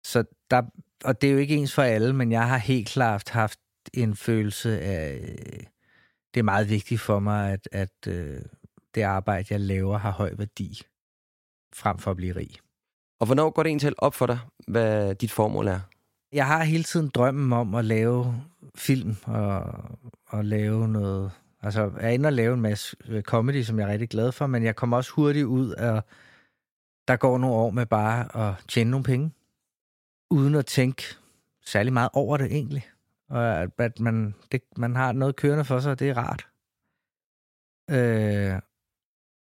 [0.04, 0.62] Så der,
[1.04, 3.60] og det er jo ikke ens for alle, men jeg har helt klart haft
[3.94, 5.62] en følelse af, øh,
[6.34, 8.40] det er meget vigtigt for mig, at, at øh,
[8.94, 10.82] det arbejde, jeg laver, har høj værdi,
[11.74, 12.50] frem for at blive rig.
[13.20, 15.80] Og hvornår går det egentlig op for dig, hvad dit formål er?
[16.32, 18.42] Jeg har hele tiden drømmen om at lave
[18.74, 19.62] film og,
[20.26, 21.32] og lave noget...
[21.62, 24.32] Altså, jeg er inde og lave en masse øh, comedy, som jeg er rigtig glad
[24.32, 26.02] for, men jeg kommer også hurtigt ud af...
[27.08, 29.32] Der går nogle år med bare at tjene nogle penge,
[30.30, 31.02] uden at tænke
[31.64, 32.84] særlig meget over det egentlig.
[33.28, 36.48] Og at, at man, det, man har noget kørende for sig, det er rart.
[37.90, 38.60] Øh,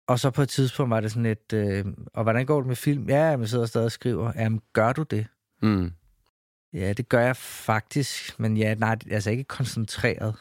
[0.09, 1.53] og så på et tidspunkt var det sådan et...
[1.53, 1.85] Øh,
[2.15, 3.09] og hvordan går det med film?
[3.09, 4.33] Ja, jeg sidder stadig og skriver.
[4.37, 5.27] Jamen, gør du det?
[5.63, 5.93] Mm.
[6.73, 10.35] Ja, det gør jeg faktisk, men ja, nej, altså ikke koncentreret.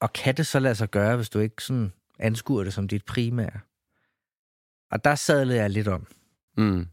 [0.00, 3.04] Og kan det så lade sig gøre, hvis du ikke sådan anskuer det som dit
[3.04, 3.60] primære?
[4.90, 6.06] Og der sadlede jeg lidt om
[6.56, 6.86] Mm.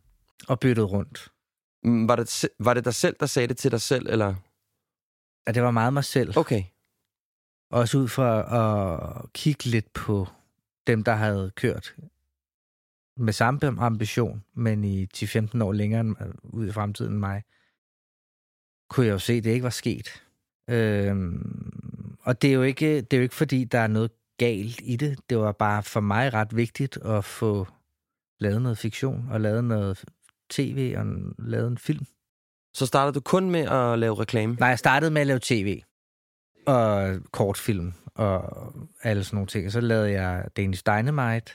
[0.48, 1.32] og byttede rundt.
[1.84, 4.36] Mm, Var det, var det dig selv, der sagde det til dig selv, eller?
[5.50, 6.38] Og det var meget mig selv.
[6.38, 6.64] Okay.
[7.72, 8.40] Også ud fra
[9.22, 10.28] at kigge lidt på
[10.88, 11.96] dem, der havde kørt
[13.18, 17.44] med samme ambition, men i 10-15 år længere ud i fremtiden end mig,
[18.90, 20.24] kunne jeg jo se, at det ikke var sket.
[20.70, 24.82] Øhm, og det er, jo ikke, det er jo ikke, fordi der er noget galt
[24.84, 25.20] i det.
[25.30, 27.68] Det var bare for mig ret vigtigt at få
[28.40, 30.06] lavet noget fiktion, og lavet noget
[30.50, 31.06] tv, og
[31.38, 32.06] lavet en film.
[32.80, 34.56] Så startede du kun med at lave reklame?
[34.60, 35.82] Nej, jeg startede med at lave tv
[36.68, 39.66] og kortfilm og alle sådan nogle ting.
[39.66, 41.52] Og så lavede jeg Danish Dynamite.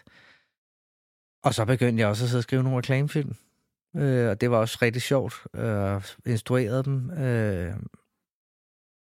[1.45, 3.37] Og så begyndte jeg også at sidde og skrive nogle reklamefilm.
[3.97, 5.35] Øh, og det var også rigtig sjovt.
[5.55, 7.11] Øh, instruerede dem.
[7.11, 7.75] Øh,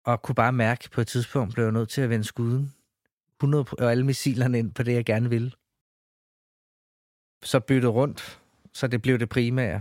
[0.04, 2.74] og kunne bare mærke, at på et tidspunkt blev jeg nødt til at vende skuden.
[3.40, 5.52] 100 og alle missilerne ind på det, jeg gerne ville.
[7.42, 8.40] Så byttede rundt,
[8.72, 9.80] så det blev det primære.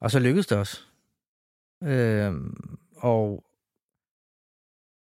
[0.00, 0.91] Og så lykkedes det også.
[1.82, 2.34] Øh,
[2.96, 3.44] og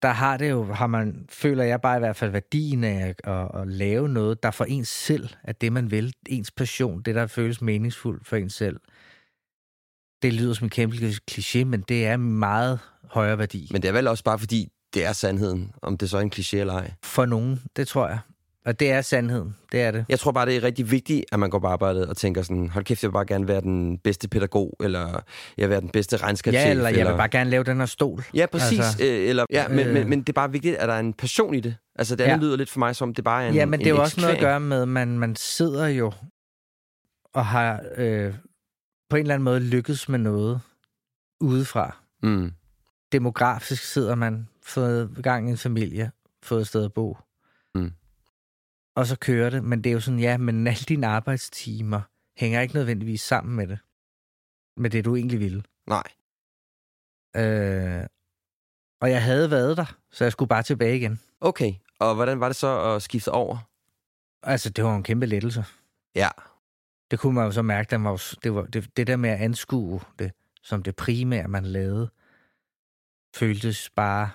[0.03, 3.21] der har det jo, har man, føler jeg bare i hvert fald værdien af at,
[3.25, 6.15] at, at lave noget, der for ens selv er det, man vil.
[6.29, 8.81] Ens passion, det der føles meningsfuldt for ens selv.
[10.23, 10.97] Det lyder som en kæmpe
[11.31, 13.69] kliché, men det er meget højere værdi.
[13.73, 16.33] Men det er vel også bare fordi, det er sandheden, om det så er en
[16.35, 16.93] kliché eller ej.
[17.03, 18.19] For nogen, det tror jeg.
[18.65, 20.05] Og det er sandheden, det er det.
[20.09, 22.69] Jeg tror bare, det er rigtig vigtigt, at man går på arbejdet og tænker sådan,
[22.69, 25.89] hold kæft, jeg vil bare gerne være den bedste pædagog, eller jeg vil være den
[25.89, 26.65] bedste regnskabschef.
[26.65, 28.25] Ja, eller jeg vil bare gerne lave den her stol.
[28.35, 28.79] Ja, præcis.
[28.79, 29.95] Altså, øh, eller, ja, men, øh.
[29.95, 31.77] men, men det er bare vigtigt, at der er en passion i det.
[31.97, 32.47] Altså, det andet Ja.
[32.47, 34.21] lyder lidt for mig som, det bare er en Ja, men det er jo også
[34.21, 36.13] noget at gøre med, at man, man sidder jo
[37.35, 38.35] og har øh,
[39.11, 40.61] på en eller anden måde lykkes med noget
[41.41, 41.97] udefra.
[42.23, 42.53] Mm.
[43.13, 46.11] Demografisk sidder man, fået gang i en familie,
[46.43, 47.17] fået et sted at bo.
[47.75, 47.93] Mm.
[48.97, 52.01] Og så kører det, men det er jo sådan, ja, men alle dine arbejdstimer
[52.37, 53.79] hænger ikke nødvendigvis sammen med det.
[54.77, 55.63] Med det, du egentlig ville.
[55.87, 56.09] Nej.
[57.37, 58.07] Øh,
[59.01, 61.21] og jeg havde været der, så jeg skulle bare tilbage igen.
[61.41, 61.75] Okay.
[62.01, 63.59] Og hvordan var det så at skifte over?
[64.43, 65.65] Altså, det var en kæmpe lettelse.
[66.15, 66.29] Ja.
[67.11, 69.39] Det kunne man jo så mærke, der var, det, var, det, det der med at
[69.39, 70.33] anskue det
[70.65, 72.11] som det primære, man lavede,
[73.37, 74.31] føltes bare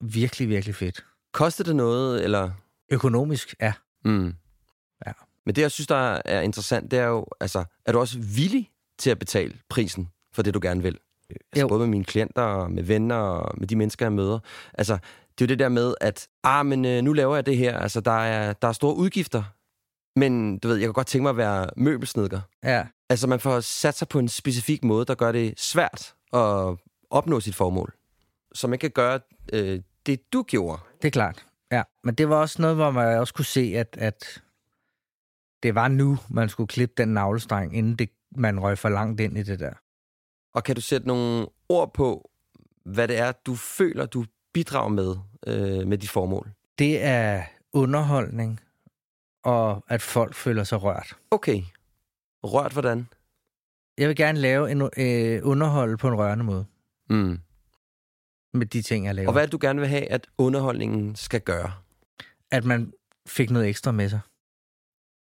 [0.00, 1.06] virkelig, virkelig fedt.
[1.32, 2.50] Koster det noget, eller...
[2.90, 3.72] Økonomisk, ja.
[4.04, 4.34] Mm.
[5.06, 5.12] Ja.
[5.46, 8.70] Men det, jeg synes, der er interessant, det er jo, altså, er du også villig
[8.98, 10.98] til at betale prisen for det, du gerne vil?
[11.30, 11.68] Altså, Jo.
[11.68, 14.38] både med mine klienter, med venner, og med de mennesker, jeg møder.
[14.74, 14.92] Altså,
[15.38, 17.78] det er jo det der med, at ah, men, øh, nu laver jeg det her.
[17.78, 19.42] Altså, der er, der er store udgifter.
[20.16, 22.40] Men du ved, jeg kan godt tænke mig at være møbelsnedker.
[22.64, 26.76] Ja, Altså, man får sat sig på en specifik måde, der gør det svært at
[27.10, 27.94] opnå sit formål.
[28.54, 29.20] Så man kan gøre
[29.52, 30.82] øh, det, du gjorde.
[31.02, 31.46] det er klart.
[31.72, 34.42] Ja, men det var også noget, hvor man også kunne se, at, at
[35.62, 39.38] det var nu, man skulle klippe den navlestreng, inden det, man røg for langt ind
[39.38, 39.72] i det der.
[40.54, 42.30] Og kan du sætte nogle ord på,
[42.84, 46.50] hvad det er, du føler, du bidrager med, øh, med dit formål?
[46.78, 48.60] Det er underholdning,
[49.44, 51.16] og at folk føler sig rørt.
[51.30, 51.62] Okay.
[52.44, 53.08] Rørt hvordan?
[53.98, 56.66] Jeg vil gerne lave en øh, underhold på en rørende måde
[57.10, 57.38] Mm.
[58.54, 59.28] Med de ting, jeg laver.
[59.28, 61.72] Og hvad er det, du gerne vil have, at underholdningen skal gøre?
[62.50, 62.92] At man
[63.26, 64.20] fik noget ekstra med sig.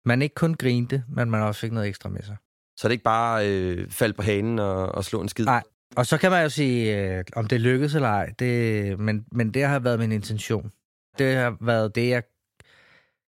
[0.05, 2.35] Man ikke kun grinte, men man også fik noget ekstra med sig.
[2.77, 5.45] Så det ikke bare øh, falde på hanen og, og slå en skid?
[5.45, 5.63] Nej.
[5.95, 9.53] Og så kan man jo sige, øh, om det lykkedes eller ej, det, men, men
[9.53, 10.71] det har været min intention.
[11.17, 12.23] Det har været det, jeg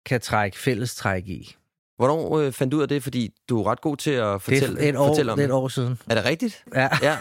[0.07, 1.57] kan trække fællestræk i.
[1.97, 3.03] Hvornår øh, fandt du ud af det?
[3.03, 5.45] Fordi du er ret god til at fortælle, det er et år, fortælle om det
[5.45, 5.99] er et år siden.
[6.11, 6.65] Er det rigtigt?
[6.75, 6.89] Ja.
[7.03, 7.17] Ja.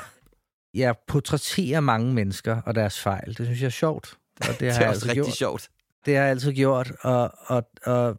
[0.73, 3.27] Jeg portrætterer mange mennesker og deres fejl.
[3.37, 4.17] Det synes jeg er sjovt.
[4.41, 5.37] Og det, Det har er jeg også altid rigtig gjort.
[5.37, 5.69] sjovt.
[6.05, 6.91] Det har jeg altid gjort.
[7.01, 8.17] Og, og, og,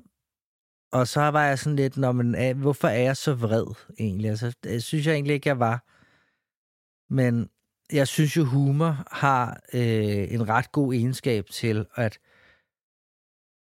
[0.92, 4.30] og så var jeg sådan lidt, Nå, men, er- hvorfor er jeg så vred egentlig?
[4.30, 5.84] Altså, det synes jeg egentlig ikke, jeg var.
[7.14, 7.48] Men
[7.92, 12.18] jeg synes jo, humor har øh, en ret god egenskab til, at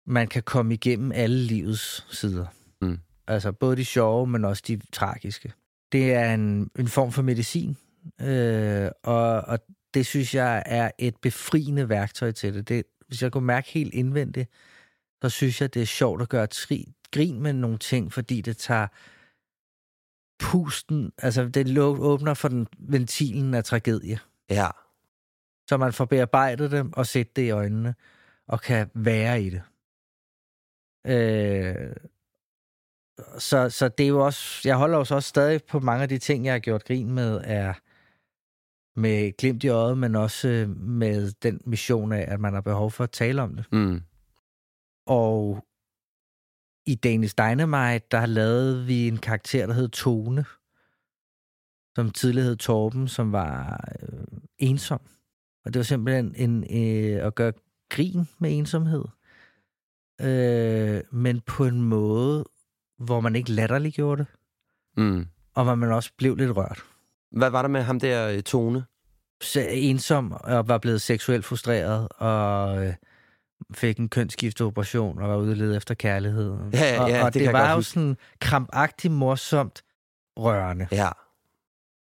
[0.08, 2.46] man kan komme igennem alle livets sider.
[2.82, 3.00] Mm.
[3.28, 5.54] Altså både de sjove, men også de tragiske.
[5.92, 7.78] Det er en, en form for medicin,
[8.22, 9.60] øh, og, og
[9.94, 12.70] det synes jeg er et befriende værktøj til det.
[12.70, 12.86] det.
[13.08, 14.50] Hvis jeg kunne mærke helt indvendigt,
[15.24, 18.58] så synes jeg, det er sjovt at gøre tri, grin med nogle ting, fordi det
[18.58, 18.88] tager
[20.40, 24.68] pusten, altså det åbner for den ventilen af tragedie, Ja.
[25.70, 27.96] så man får bearbejdet dem og set det i øjnene,
[28.48, 29.62] og kan være i det.
[31.08, 31.96] Øh,
[33.40, 36.10] så, så det er jo også, jeg holder jo så også stadig på mange af
[36.10, 37.74] de ting, jeg har gjort grin med, er
[38.96, 42.92] med glimt i øjet, men også øh, med den mission af, at man har behov
[42.92, 43.66] for at tale om det.
[43.72, 44.02] Mm.
[45.08, 45.66] Og
[46.86, 50.46] i Danish Dynamite, der lavede vi en karakter, der hed Tone,
[51.96, 54.26] som tidligere hed Torben, som var øh,
[54.58, 55.02] ensom.
[55.66, 57.54] Og det var simpelthen en, øh, at gøre
[57.90, 59.06] grin med ensomhed.
[60.22, 62.46] Øh, men på en måde,
[62.98, 64.28] hvor man ikke latterliggjorde det,
[64.98, 65.26] Mm.
[65.54, 66.84] og hvor man også blev lidt rørt.
[67.36, 68.84] Hvad var der med ham der øh, Tone?
[69.42, 72.94] Så ensom og var blevet seksuelt frustreret og øh,
[73.74, 76.56] fik en kønsskifteoperation og var ude efter kærlighed.
[76.74, 77.92] Ja, ja, og, ja, og det det, var jo huske.
[77.92, 79.84] sådan krampagtigt morsomt
[80.38, 81.10] rørende, Ja.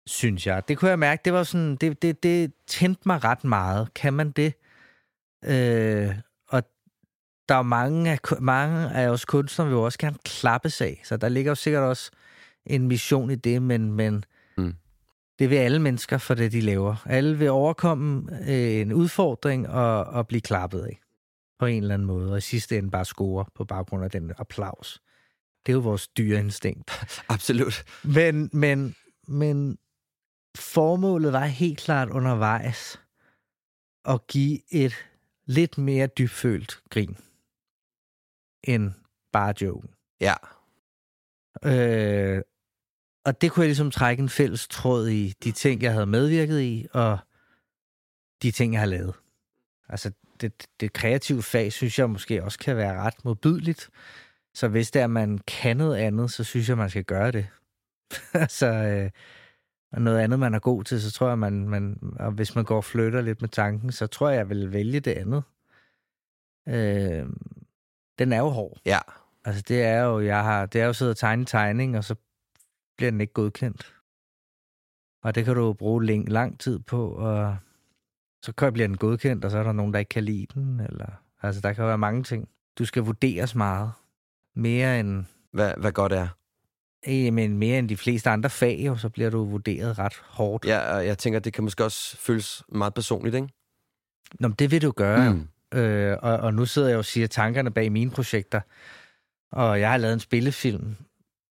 [0.07, 0.69] synes jeg.
[0.69, 3.95] Det kunne jeg mærke, det var sådan, det, det, det tændte mig ret meget.
[3.95, 4.55] Kan man det?
[5.45, 6.15] Øh,
[6.49, 6.63] og
[7.49, 11.17] der er mange af, mange af os kunstnere, vil jo også gerne klappes af, så
[11.17, 12.11] der ligger jo sikkert også
[12.67, 14.25] en mission i det, men, men.
[15.39, 16.97] Det vil alle mennesker for det, de laver.
[17.07, 21.01] Alle vil overkomme øh, en udfordring og, og blive klappet af
[21.59, 24.33] på en eller anden måde, og i sidste ende bare score på baggrund af den
[24.39, 25.03] applaus.
[25.67, 26.91] Det er jo vores dyreinstinkt.
[27.29, 27.85] Absolut.
[28.05, 28.97] Men, men,
[29.29, 29.79] men
[30.57, 33.01] formålet var helt klart undervejs
[34.05, 34.95] at give et
[35.47, 37.17] lidt mere dybfølt grin
[38.65, 38.93] end
[39.33, 39.91] bare joken.
[40.21, 40.35] Ja.
[41.65, 42.43] Øh,
[43.29, 46.61] og det kunne jeg ligesom trække en fælles tråd i de ting, jeg havde medvirket
[46.61, 47.19] i, og
[48.43, 49.15] de ting, jeg har lavet.
[49.89, 53.91] Altså, det, det kreative fag, synes jeg måske også kan være ret modbydeligt.
[54.55, 57.31] Så hvis det er, at man kan noget andet, så synes jeg, man skal gøre
[57.31, 57.47] det.
[58.33, 59.11] altså, øh,
[59.93, 62.65] og noget andet, man er god til, så tror jeg, man, man og hvis man
[62.65, 65.43] går og flytter lidt med tanken, så tror jeg, jeg vil vælge det andet.
[66.69, 67.27] Øh,
[68.19, 68.79] den er jo hård.
[68.87, 68.99] Ja.
[69.45, 72.15] Altså, det er jo, jeg har, det er jo siddet og tegne tegning, og så
[72.99, 73.95] bliver den ikke godkendt.
[75.23, 77.57] Og det kan du bruge lang, lang tid på, og
[78.43, 80.81] så kan bliver den godkendt, og så er der nogen, der ikke kan lide den,
[80.81, 81.07] eller...
[81.43, 82.49] Altså, der kan være mange ting.
[82.79, 83.91] Du skal vurderes meget.
[84.57, 86.29] Mere end, Hvad, hvad godt er.
[87.07, 90.65] eh, men mere end de fleste andre fag, jo, så bliver du vurderet ret hårdt.
[90.65, 93.49] Ja, og jeg tænker, det kan måske også føles meget personligt, ikke?
[94.41, 95.35] Nå, men det vil du gøre.
[95.35, 95.49] Mm.
[95.79, 98.61] Øh, og, og nu sidder jeg og siger tankerne bag mine projekter.
[99.53, 100.97] Og jeg har lavet en spillefilm,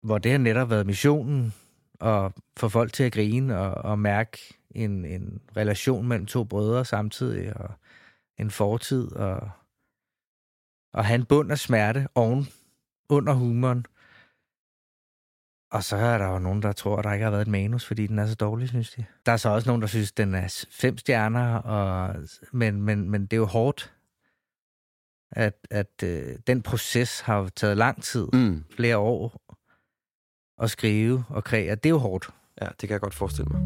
[0.03, 1.55] hvor det har netop været missionen
[2.01, 4.39] at få folk til at grine og, og mærke
[4.71, 7.71] en, en relation mellem to brødre samtidig, og
[8.39, 9.51] en fortid, og
[10.93, 12.47] Og have en bund af smerte oven
[13.09, 13.87] under humoren.
[15.71, 17.85] Og så er der jo nogen, der tror, at der ikke har været et manus,
[17.87, 19.05] fordi den er så dårlig, synes de.
[19.27, 22.15] Der er så også nogen, der synes, den er fem stjerner, og,
[22.53, 23.95] men, men, men det er jo hårdt,
[25.33, 28.65] at, at øh, den proces har taget lang tid, Mm.
[28.77, 29.48] flere år,
[30.63, 31.75] at skrive og kreere.
[31.75, 32.29] Det er jo hårdt.
[32.63, 33.61] Ja, det kan jeg godt forestille mig.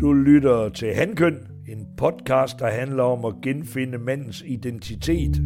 [0.00, 5.42] Du lytter til Hankøn, en podcast, der handler om at genfinde mandens identitet.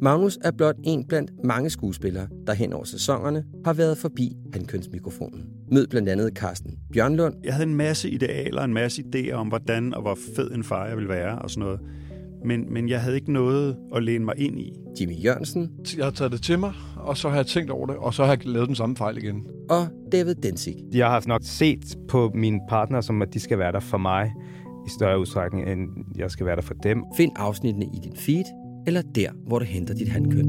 [0.00, 5.44] Magnus er blot en blandt mange skuespillere, der hen over sæsonerne har været forbi hankønsmikrofonen.
[5.72, 9.94] Mød blandt andet Carsten Bjørnlund, Jeg havde en masse idealer, en masse idéer om, hvordan
[9.94, 11.80] og hvor fed en far jeg ville være og sådan noget.
[12.44, 14.72] Men, men jeg havde ikke noget at læne mig ind i.
[15.00, 17.96] Jimmy Jørgensen Jeg har taget det til mig, og så har jeg tænkt over det,
[17.96, 19.44] og så har jeg lavet den samme fejl igen.
[19.70, 20.74] og David Densig.
[20.92, 24.32] Jeg har nok set på mine partner, som at de skal være der for mig
[24.86, 27.04] i større udstrækning, end jeg skal være der for dem.
[27.16, 28.44] Find afsnittene i din feed,
[28.86, 30.48] eller der, hvor du henter dit hankøn.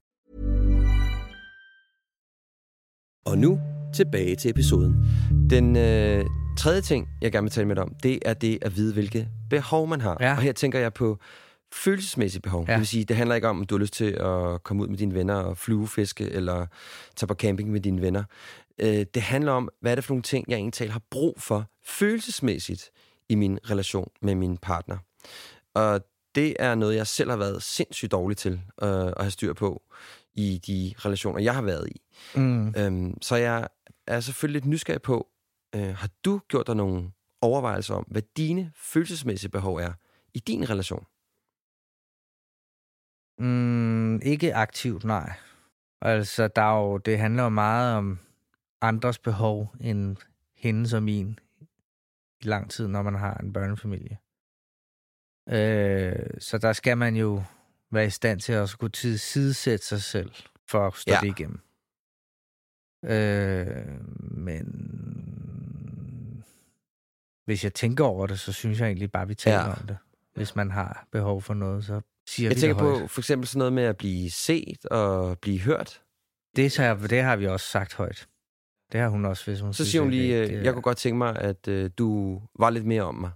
[3.25, 3.59] Og nu
[3.93, 4.95] tilbage til episoden.
[5.49, 6.25] Den øh,
[6.57, 9.27] tredje ting, jeg gerne vil tale med dig om, det er det at vide, hvilke
[9.49, 10.17] behov man har.
[10.19, 10.31] Ja.
[10.31, 11.19] Og her tænker jeg på
[11.73, 12.65] følelsesmæssige behov.
[12.67, 12.71] Ja.
[12.71, 14.87] Det vil sige, det handler ikke om, om du har lyst til at komme ud
[14.87, 16.65] med dine venner og flyvefiske, eller
[17.15, 18.23] tage på camping med dine venner.
[18.79, 21.65] Øh, det handler om, hvad er det for nogle ting, jeg egentlig har brug for
[21.85, 22.89] følelsesmæssigt
[23.29, 24.97] i min relation med min partner.
[25.75, 26.01] Og
[26.35, 29.81] det er noget, jeg selv har været sindssygt dårlig til øh, at have styr på
[30.33, 32.01] i de relationer, jeg har været i.
[32.35, 32.73] Mm.
[32.77, 33.67] Øhm, så jeg
[34.07, 35.27] er selvfølgelig lidt nysgerrig på,
[35.75, 39.93] øh, har du gjort dig nogle overvejelser om, hvad dine følelsesmæssige behov er
[40.33, 41.05] i din relation?
[43.39, 45.33] Mm, ikke aktivt, nej.
[46.01, 48.19] Altså, der er jo, det handler jo meget om
[48.81, 50.17] andres behov end
[50.55, 51.39] hendes og min
[52.41, 54.17] i lang tid, når man har en børnefamilie.
[55.49, 57.43] Øh, så der skal man jo
[57.91, 60.31] være i stand til at skulle tilsidesætte sig selv
[60.67, 61.19] for at stå Ja.
[61.21, 61.59] det igennem.
[63.05, 64.65] Øh, men
[67.45, 69.71] hvis jeg tænker over det, så synes jeg egentlig bare, vi taler Ja.
[69.71, 69.97] om det.
[70.35, 73.01] Hvis man har behov for noget, så siger Jeg vi tænker det højt.
[73.01, 76.01] på for eksempel sådan noget med at blive set og blive hørt.
[76.55, 78.27] Det, så, det har vi også sagt højt.
[78.91, 80.81] Det har hun også, hvis hun Så siger hun lige, det, øh, det, jeg kunne
[80.81, 83.31] godt tænke mig, at øh, du var lidt mere om mig.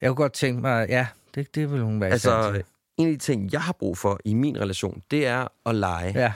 [0.00, 2.64] Jeg kunne godt tænke mig, ja, det, det vil hun være Altså, til.
[2.96, 6.12] en af de ting, jeg har brug for i min relation, det er at lege.
[6.14, 6.32] Ja.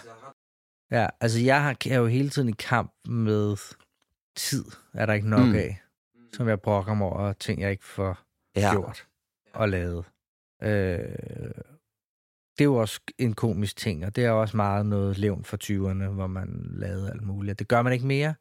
[0.90, 3.56] ja, altså jeg har- er jo hele tiden i kamp med
[4.36, 5.54] tid, er der ikke nok mm.
[5.54, 5.80] af,
[6.32, 8.18] som jeg brokker mig over ting, jeg ikke får
[8.56, 8.70] Ja.
[8.72, 9.06] gjort
[9.52, 10.04] og lavet.
[10.62, 10.98] Øh,
[12.58, 15.56] det er jo også en komisk ting, og det er også meget noget levn for
[15.64, 17.58] 20'erne, hvor man lavede alt muligt.
[17.58, 18.34] Det gør man ikke mere,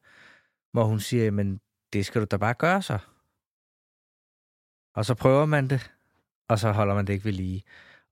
[0.72, 1.60] hvor hun siger, men
[1.92, 2.98] det skal du da bare gøre så.
[5.00, 5.90] Og så prøver man det,
[6.48, 7.62] og så holder man det ikke ved lige.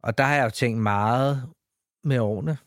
[0.02, 1.48] Og der har jeg jo tænkt meget
[2.04, 2.58] med årene,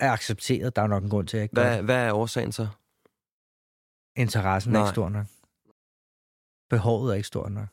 [0.00, 0.76] er accepteret.
[0.76, 1.84] Der er nok en grund til, at jeg ikke Hvad, det.
[1.84, 2.68] hvad er årsagen så?
[4.16, 4.82] Interessen er Nej.
[4.88, 5.26] ikke stor nok.
[6.70, 7.66] Behovet er ikke stort nok.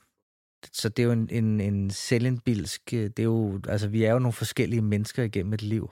[0.71, 2.93] Så det er jo en, en, en selvindbilsk...
[2.93, 5.91] øh, Det er jo, altså, vi er jo nogle forskellige mennesker igennem et liv.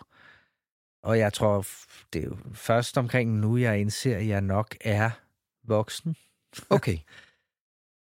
[1.04, 1.66] Og jeg tror,
[2.14, 5.10] det er jo først omkring nu, jeg indser, at jeg nok er
[5.64, 6.16] voksen.
[6.70, 6.98] Okay.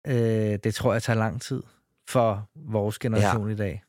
[0.07, 1.63] Øh, det tror jeg tager lang tid
[2.07, 3.53] for vores generation ja.
[3.53, 3.83] i dag.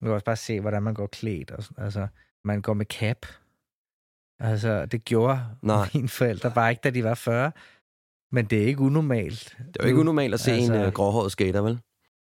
[0.00, 1.50] Man kan også bare se, hvordan man går klædt.
[1.50, 1.84] Og sådan.
[1.84, 2.06] Altså,
[2.44, 3.26] man går med cap.
[4.40, 5.88] Altså, det gjorde Nej.
[5.94, 7.52] mine forældre bare ikke, da de var 40.
[8.32, 9.56] Men det er ikke unormalt.
[9.58, 11.80] Det er jo ikke unormalt at se altså, en uh, gråhåret skater, vel?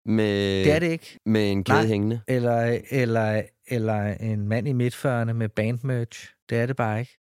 [0.06, 1.20] Med, Det er det ikke.
[1.26, 1.88] Med en kæde Nej.
[1.88, 2.22] hængende.
[2.28, 6.34] Eller, eller, eller en mand i midtførende med bandmerch.
[6.50, 7.18] Det er det bare ikke.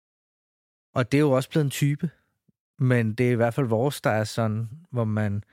[0.96, 2.10] Og det er jo også blevet en type.
[2.80, 5.44] Men det er i hvert fald vores, der er sådan, hvor man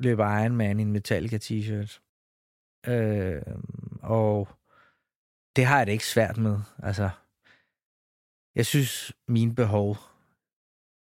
[0.00, 2.00] løber Iron Man i en Metallica t-shirt.
[2.92, 3.42] Øh,
[4.02, 4.48] og
[5.56, 6.58] det har jeg det ikke svært med.
[6.82, 7.10] Altså,
[8.54, 9.96] jeg synes, mine behov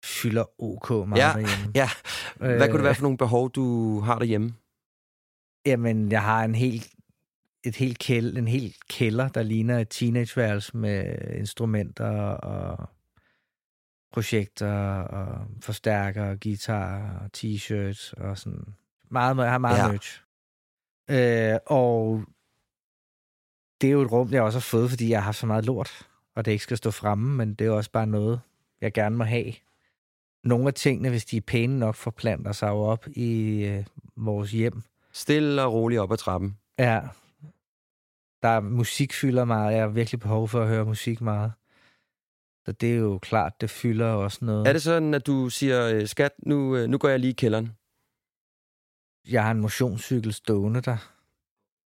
[0.06, 1.72] fylder OK meget Ja, derhjemme.
[1.82, 1.90] ja.
[2.38, 4.54] Hvad kunne det være Øh, for nogle behov, du har derhjemme?
[5.66, 6.94] Jamen, jeg har en helt,
[7.66, 12.90] et helt kæld, en helt kælder, der ligner et teenageværelse med instrumenter og
[14.12, 18.76] projekter og forstærker, guitar t-shirts og sådan.
[19.12, 19.92] Meget, jeg har meget Ja.
[19.92, 20.22] merch.
[21.10, 22.24] Øh, og
[23.82, 25.66] det er jo et rum, jeg også har fået, fordi jeg har haft så meget
[25.66, 28.42] lort, og det ikke skal stå fremme, men det er også bare noget,
[28.82, 29.54] jeg gerne må have.
[30.44, 33.86] Nogle af tingene, hvis de er pæne nok, forplanter sig jo op i øh,
[34.16, 34.82] vores hjem.
[35.12, 36.58] Stille og roligt op ad trappen.
[36.80, 37.02] Ja.
[38.42, 39.74] Der er musik fylder meget.
[39.74, 41.52] Jeg har virkelig behov for at høre musik meget.
[42.70, 44.68] Så det er jo klart, det fylder også noget.
[44.68, 47.34] Er det sådan, at du siger, øh, skat, nu, øh, nu går jeg lige i
[47.34, 47.72] kælderen?
[49.28, 50.98] Jeg har en motionscykel stående der.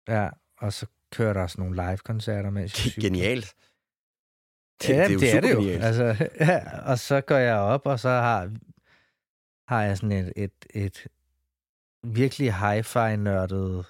[0.08, 3.04] Ja, og så kører der sådan nogle live-koncerter, jeg Det er cykler.
[3.04, 3.54] genialt.
[4.82, 5.80] Det, ja, det er jo det er det jo.
[5.82, 8.52] Altså, ja, og så går jeg op, og så har,
[9.68, 11.08] har jeg sådan et, et, et
[12.04, 13.86] virkelig hi-fi-nørdet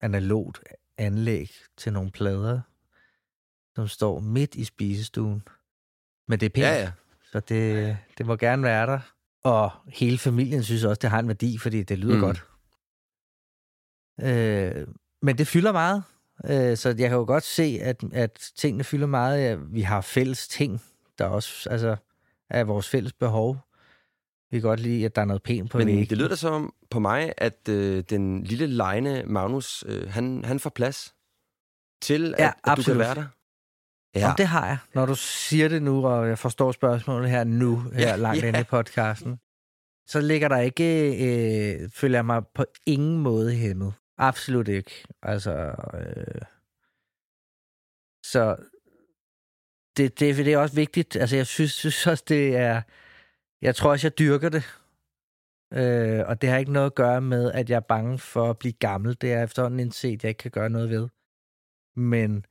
[0.00, 0.60] analogt
[0.98, 2.60] anlæg til nogle plader,
[3.74, 5.42] som står midt i spisestuen.
[6.28, 6.90] Men det er pænt, Ja, ja.
[7.32, 8.98] så det, det må gerne være der.
[9.44, 12.20] Og hele familien synes også, det har en værdi, fordi det lyder Mm.
[12.20, 12.44] godt.
[14.20, 14.86] Øh,
[15.22, 16.02] men det fylder meget.
[16.44, 19.60] Øh, så jeg kan jo godt se, at, at tingene fylder meget.
[19.74, 20.82] Vi har fælles ting,
[21.18, 21.96] der også altså,
[22.50, 23.58] er vores fælles behov.
[24.50, 26.06] Vi kan godt lide, at der er noget pænt på Men væggen.
[26.10, 30.60] det lyder da som på mig, at øh, den lille lejne Magnus, øh, han, han
[30.60, 31.14] får plads
[32.02, 33.24] til, at, Ja, at du kan være der.
[34.14, 34.30] Ja.
[34.30, 34.78] Om det har jeg.
[34.94, 38.48] Når du siger det nu, og jeg forstår spørgsmålet her nu, her Ja, langt ja.
[38.48, 39.38] inde i podcasten,
[40.06, 43.94] så ligger der ikke, øh, føler jeg mig på ingen måde hæmmet.
[44.18, 45.04] Absolut ikke.
[45.22, 46.42] Altså, øh,
[48.26, 48.56] så
[49.96, 51.16] det, det, det er også vigtigt.
[51.16, 52.82] Altså, jeg synes, synes også, det er,
[53.62, 54.64] jeg tror også, jeg dyrker det.
[55.72, 58.58] Øh, og det har ikke noget at gøre med, at jeg er bange for at
[58.58, 59.16] blive gammel.
[59.20, 61.08] Det er efterhånden indset, jeg ikke kan gøre noget ved.
[61.96, 62.44] Men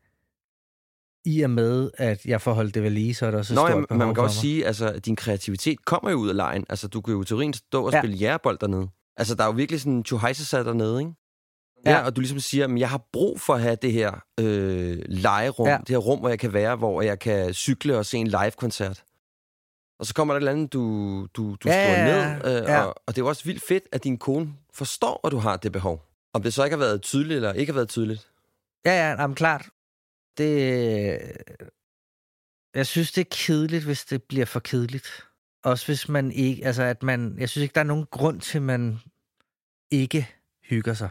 [1.25, 3.55] i og med, at jeg får holdt det ved lige, så er der et Nå,
[3.55, 4.41] stort ja, behov man kan også mig.
[4.41, 6.65] sige, altså, at din kreativitet kommer jo ud af lejen.
[6.69, 7.99] Altså, du kan jo i teorien stå og Ja.
[8.01, 8.87] spille jægerbold dernede.
[9.17, 11.11] Altså, der er jo virkelig sådan en sat dernede, ikke?
[11.85, 11.91] Ja.
[11.91, 12.05] Ja.
[12.05, 15.67] og du ligesom siger, at jeg har brug for at have det her øh, legerum.
[15.67, 15.77] Ja.
[15.77, 19.03] det her rum, hvor jeg kan være, hvor jeg kan cykle og se en live-koncert.
[19.99, 20.81] Og så kommer der et eller andet, du,
[21.33, 22.81] du, du Ja, skriver ja, ned, øh, ja.
[22.81, 25.57] og, og det er jo også vildt fedt, at din kone forstår, at du har
[25.57, 26.01] det behov.
[26.33, 28.27] Om det så ikke har været tydeligt, eller ikke har været tydeligt.
[28.85, 29.65] Ja, ja, jamen, klart.
[30.37, 31.19] Det,
[32.73, 35.27] jeg synes, det er kedeligt, hvis det bliver for kedeligt.
[35.63, 38.57] Også hvis man ikke, altså at man, jeg synes ikke, der er nogen grund til,
[38.57, 38.99] at man
[39.91, 40.29] ikke
[40.63, 41.09] hygger sig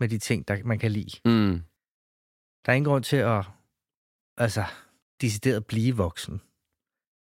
[0.00, 1.20] med de ting, der man kan lide.
[1.24, 1.62] Mm.
[2.66, 3.44] Der er ingen grund til at,
[4.36, 4.64] altså,
[5.20, 6.40] decideret blive voksen.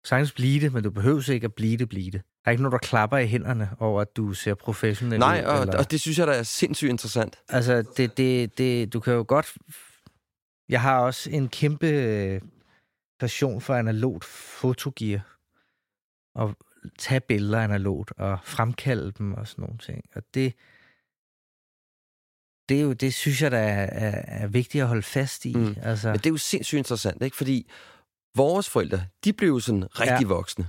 [0.05, 2.21] Sagtens blive det, men du behøver ikke at blive det, blive det.
[2.21, 5.45] Der er ikke nogen, der klapper i hænderne over, at du ser professionel Nej, ud.
[5.49, 7.39] og, eller- og det synes jeg, der er sindssygt interessant.
[7.49, 9.53] Altså, det, det, det, du kan jo godt...
[10.69, 12.41] Jeg har også en kæmpe øh,
[13.19, 15.37] passion for analogt fotogear.
[16.35, 16.55] Og
[16.97, 20.03] tage billeder analogt og fremkalde dem og sådan nogle ting.
[20.15, 20.53] Og det,
[22.69, 25.53] det, er jo, det synes jeg, der er, er, er vigtigt at holde fast i.
[25.53, 25.75] Mm.
[25.81, 27.37] Altså, Men det er jo sindssygt interessant, ikke?
[27.37, 27.69] Fordi
[28.35, 30.19] vores forældre, de blev jo sådan rigtig ja.
[30.21, 30.27] Ja.
[30.27, 30.67] voksne.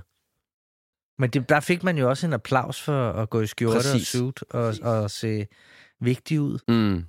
[1.19, 4.15] Men det, der fik man jo også en applaus for at gå i skjorte Præcis.
[4.15, 5.47] og suit og, og se
[5.99, 6.59] vigtig ud.
[6.67, 7.05] Mm.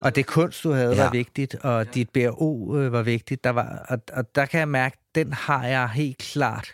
[0.00, 0.96] Og det kunst, du havde, Ja.
[0.96, 1.02] ja.
[1.04, 3.44] var vigtigt, og dit BRO øh, var vigtigt.
[3.44, 6.68] Der var, og, og der kan jeg mærke, den har jeg helt klart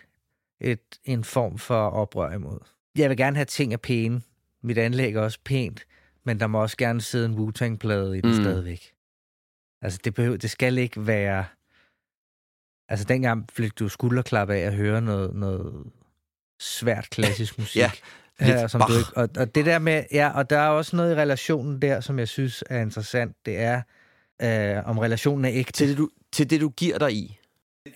[0.61, 2.59] et, en form for oprør imod.
[2.99, 4.23] Jeg vil gerne have ting er pæne.
[4.63, 5.85] Mit anlæg er også pænt,
[6.25, 8.43] men der må også gerne sidde en Wu-Tang-plade i den Mm.
[8.43, 8.93] stadigvæk.
[9.83, 11.45] Altså, det, behøver, det skal ikke være...
[12.89, 15.85] Altså, dengang fik du skulderklap af at høre noget, noget
[16.61, 17.81] svært klassisk musik.
[17.81, 17.91] Ja,
[18.49, 21.13] Ja, som du ikke, og, og det der med, ja, og der er også noget
[21.13, 23.37] i relationen der, som jeg synes er interessant.
[23.47, 23.83] Det er,
[24.43, 25.73] øh, om relationen er ægte.
[25.73, 27.39] Til det, du, til det, du giver dig i.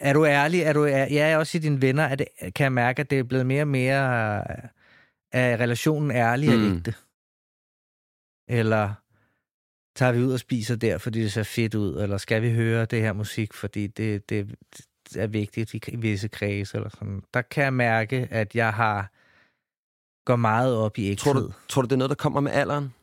[0.01, 0.61] Er du ærlig?
[0.63, 3.19] Er du, er, ja, også i dine venner, er det, kan jeg mærke, at det
[3.19, 4.69] er blevet mere og mere øh,
[5.33, 6.77] af relationen ærlig og Mm.
[6.77, 6.95] ægte.
[8.49, 8.95] Eller
[9.97, 12.85] tager vi ud og spiser der, fordi det ser fedt ud, eller skal vi høre
[12.85, 14.55] det her musik, fordi det, det,
[15.11, 17.23] det er vigtigt i visse kredse, eller sådan.
[17.35, 19.11] Der kan jeg mærke, at jeg har
[20.27, 21.17] går meget op i ægthed.
[21.17, 22.95] Tror du, tror du, det er noget, der kommer med alderen?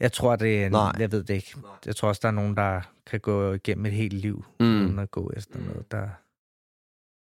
[0.00, 0.68] Jeg tror, det er...
[0.68, 0.92] Nej.
[0.98, 1.54] Jeg ved det ikke.
[1.86, 4.66] Jeg tror også, der er nogen, der kan gå igennem et helt liv, Mm.
[4.66, 4.84] mm.
[4.84, 6.08] uden at gå efter noget, der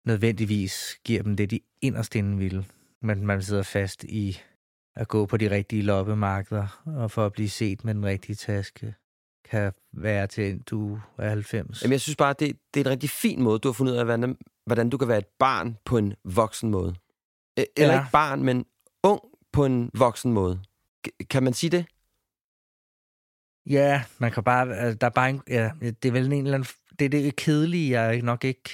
[0.10, 2.66] nødvendigvis giver dem det, de inderst inde vil.
[3.02, 4.40] Men man sidder fast i
[4.96, 8.96] at gå på de rigtige loppemarkeder, og for at blive set med den rigtige taske,
[9.50, 11.82] kan være til, du er 90.
[11.84, 13.98] Jamen, jeg synes bare, det, det er en rigtig fin måde, du har fundet ud
[13.98, 16.96] af, hvordan, hvordan du kan være et barn på en voksen måde.
[17.60, 18.00] E- Eller Ja.
[18.00, 18.66] ikke barn, men
[19.04, 20.60] ung på en voksen måde.
[21.30, 21.86] Kan man sige det?
[23.66, 24.78] Ja, man kan bare...
[24.78, 26.70] altså, Der er bare en, ja, det er vel en eller anden...
[27.00, 28.70] Det er det kedelige, jeg nok ikke...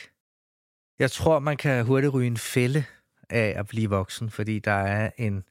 [0.99, 2.86] Jeg tror, man kan hurtigt ryge en fælde
[3.29, 5.43] af at blive voksen, fordi der er en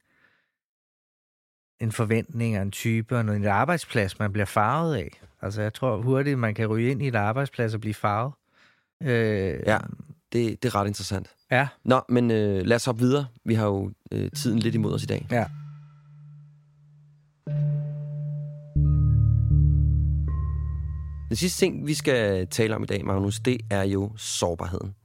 [1.79, 5.21] en forventning og en type og en arbejdsplads, man bliver farvet af.
[5.41, 8.33] Altså, jeg tror hurtigt, man kan ryge ind i et arbejdsplads og blive farvet.
[9.03, 9.77] Øh, Ja.
[10.35, 11.27] Det, det er ret interessant.
[11.51, 11.67] Ja.
[11.85, 13.27] Nå, men øh, lad os hoppe videre.
[13.45, 15.27] Vi har jo øh, tiden lidt imod os i dag.
[15.31, 15.45] Ja.
[21.29, 24.95] Den sidste ting, vi skal tale om i dag, Magnus, det er jo sårbarheden.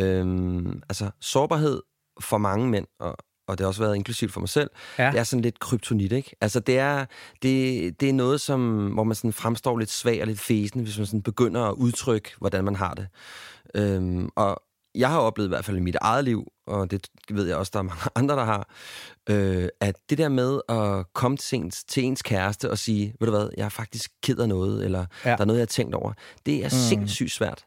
[0.00, 1.82] Øhm, altså, sårbarhed
[2.20, 3.16] for mange mænd, og,
[3.48, 5.10] og det har også været inklusivt for mig selv, Ja.
[5.10, 6.36] det er sådan lidt kryptonit, ikke?
[6.40, 7.04] Altså, det er,
[7.42, 10.98] det, det er noget, som, hvor man sådan fremstår lidt svag og lidt fesen, hvis
[10.98, 13.08] man sådan begynder at udtrykke, hvordan man har det.
[13.74, 14.62] Øhm, og
[14.94, 17.70] jeg har oplevet i hvert fald i mit eget liv, og det ved jeg også,
[17.72, 18.68] der er mange andre, der har,
[19.30, 23.26] øh, at det der med at komme til ens, til ens kæreste og sige, ved
[23.26, 25.30] du hvad, jeg er faktisk ked af noget, eller ja.
[25.30, 26.12] Der er noget, jeg har tænkt over,
[26.46, 26.70] det er mm.
[26.70, 27.64] sindssygt svært.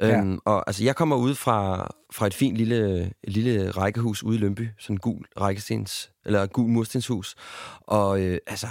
[0.00, 0.18] Ja.
[0.18, 4.38] Øhm, og altså, jeg kommer ud fra, fra et fint lille, lille rækkehus ude i
[4.38, 7.34] Lønby, sådan en gul rækkestens, eller gul murstenshus,
[7.80, 8.68] og øh, altså,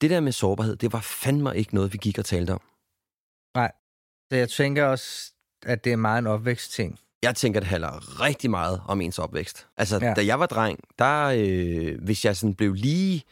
[0.00, 2.60] det der med sårbarhed, det var fandme ikke noget, vi gik og talte om.
[3.54, 3.72] Nej.
[4.30, 5.32] Så jeg tænker også,
[5.66, 6.98] at det er meget en opvækstting.
[7.22, 9.66] Jeg tænker, det handler rigtig meget om ens opvækst.
[9.76, 10.14] Altså, ja.
[10.14, 13.22] Da jeg var dreng, der, øh, hvis jeg sådan blev lige,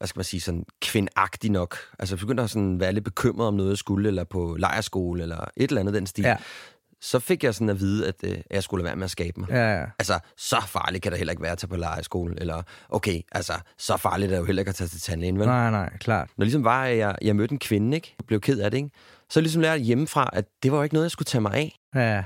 [0.00, 3.54] hvad skal man sige, sådan kvindagtig nok, altså begyndte at sådan være lidt bekymret om
[3.54, 6.36] noget, jeg skulle, eller på lejerskole, eller et eller andet den stil, ja.
[7.02, 9.40] Så fik jeg sådan at vide, at øh, jeg skulle lade være med at skabe
[9.40, 9.48] mig.
[9.50, 9.78] Ja.
[9.78, 9.84] Ja.
[9.98, 13.52] Altså, så farligt kan det heller ikke være at tage på lejerskole, eller okay, altså,
[13.78, 15.46] så farligt er det jo heller ikke at tage til tandlægen, vel?
[15.46, 16.28] Nej, nej, klart.
[16.36, 18.14] Når ligesom var, at jeg, jeg mødte en kvinde, ikke?
[18.18, 18.90] Jeg blev ked af det, ikke?
[19.30, 21.78] Så ligesom lærte hjemmefra, at det var jo ikke noget, jeg skulle tage mig af.
[21.94, 22.24] Ja,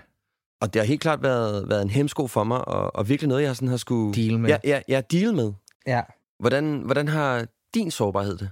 [0.60, 3.42] Og det har helt klart været, været en hemsko for mig, og, og virkelig noget,
[3.42, 4.14] jeg sådan har skulle...
[4.14, 4.50] Deal med.
[4.50, 5.52] Ja, ja, ja deal med.
[5.86, 6.02] ja.
[6.38, 8.50] Hvordan, hvordan har din sårbarhed det?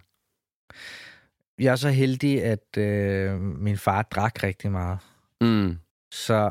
[1.59, 4.99] Jeg er så heldig, at øh, min far drak rigtig meget.
[5.41, 5.79] Mm.
[6.13, 6.51] Så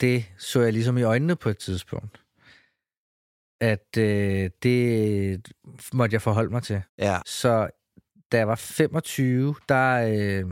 [0.00, 2.20] det så jeg ligesom i øjnene på et tidspunkt.
[3.60, 5.52] At øh, det
[5.92, 6.82] måtte jeg forholde mig til.
[6.98, 7.18] Ja.
[7.26, 7.70] Så
[8.32, 10.50] da jeg var 25, der, øh,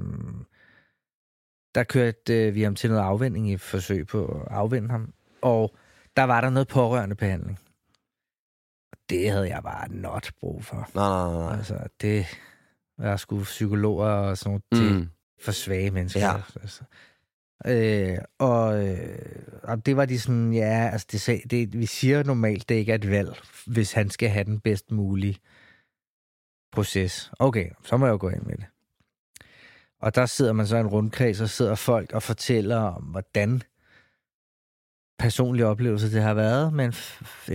[1.74, 5.12] der kørte øh, vi ham til noget afvending i et forsøg på at afvende ham.
[5.42, 5.76] Og
[6.16, 7.58] der var der noget pårørende behandling.
[9.10, 10.90] Det havde jeg bare not brug for.
[10.94, 11.56] Nej, nej, nej.
[11.56, 12.26] Altså, det
[12.98, 15.08] var sgu psykologer og sådan noget til Mm.
[15.42, 16.20] for svage mennesker.
[16.20, 16.34] Ja.
[16.62, 16.82] Altså.
[17.66, 19.18] Øh, og, øh,
[19.62, 22.94] og det var de sådan, ja, altså det, det, vi siger normalt, det ikke er
[22.96, 23.36] et valg,
[23.66, 25.36] hvis han skal have den bedst mulige
[26.72, 27.30] proces.
[27.38, 28.66] Okay, så må jeg jo gå ind med det.
[30.00, 33.62] Og der sidder man så i en rundkreds, og sidder folk og fortæller om, hvordan
[35.20, 36.94] personlige oplevelser det har været med en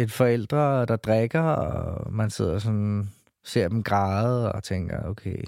[0.02, 3.10] et forældre, der drikker, og man sidder sådan,
[3.44, 5.44] ser dem græde og tænker, okay,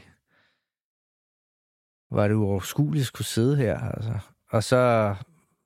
[2.12, 4.20] var det uoverskueligt at skulle sidde her, altså.
[4.50, 5.16] Og så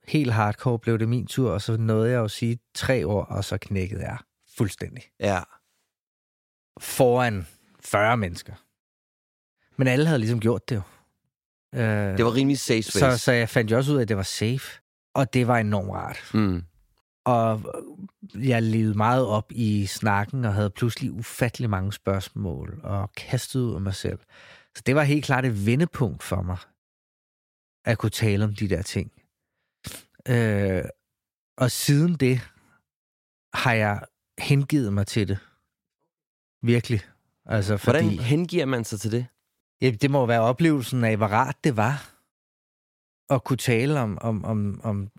[0.08, 3.24] helt hardcore blev det min tur, og så nåede jeg jo at sige tre år,
[3.24, 4.18] og så knækkede jeg
[4.58, 5.04] fuldstændig.
[5.20, 5.40] Ja.
[6.80, 7.48] Foran
[7.80, 8.54] 40 mennesker.
[9.78, 10.82] Men alle havde ligesom gjort det jo.
[11.76, 13.18] Øh, Det var rimelig safe så, space.
[13.18, 14.81] så jeg fandt jo også ud af, at det var safe.
[15.14, 16.32] Og det var enormt rart.
[16.34, 16.64] Mm.
[17.26, 17.64] Og
[18.36, 23.76] jeg levede meget op i snakken, og havde pludselig ufattelig mange spørgsmål, og kastede ud
[23.76, 24.20] af mig selv.
[24.76, 26.58] Så det var helt klart et vendepunkt for mig,
[27.86, 29.12] at kunne tale om de der ting.
[30.28, 30.84] Øh,
[31.58, 32.42] og siden det
[33.54, 34.02] har jeg
[34.40, 35.38] hengivet mig til det.
[36.64, 37.02] Virkelig.
[37.46, 39.26] Altså, fordi, Hvordan hengiver man sig til det?
[39.82, 42.11] Ja, det må være oplevelsen af, hvor rart det var
[43.32, 45.10] at kunne tale om, om, om, om,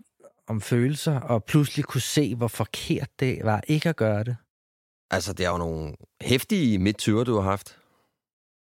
[0.47, 4.35] om følelser, og pludselig kunne se, hvor forkert det var ikke at gøre det.
[5.11, 7.77] Altså, det er jo nogle hæftige midt-20'er, du har haft.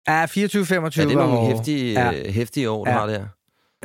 [0.08, 0.36] Ja, 24-25
[1.02, 2.10] Er det var nogle hæftige, Ja.
[2.12, 2.32] ja.
[2.32, 2.98] hæftige år, du Ja.
[2.98, 3.28] har der?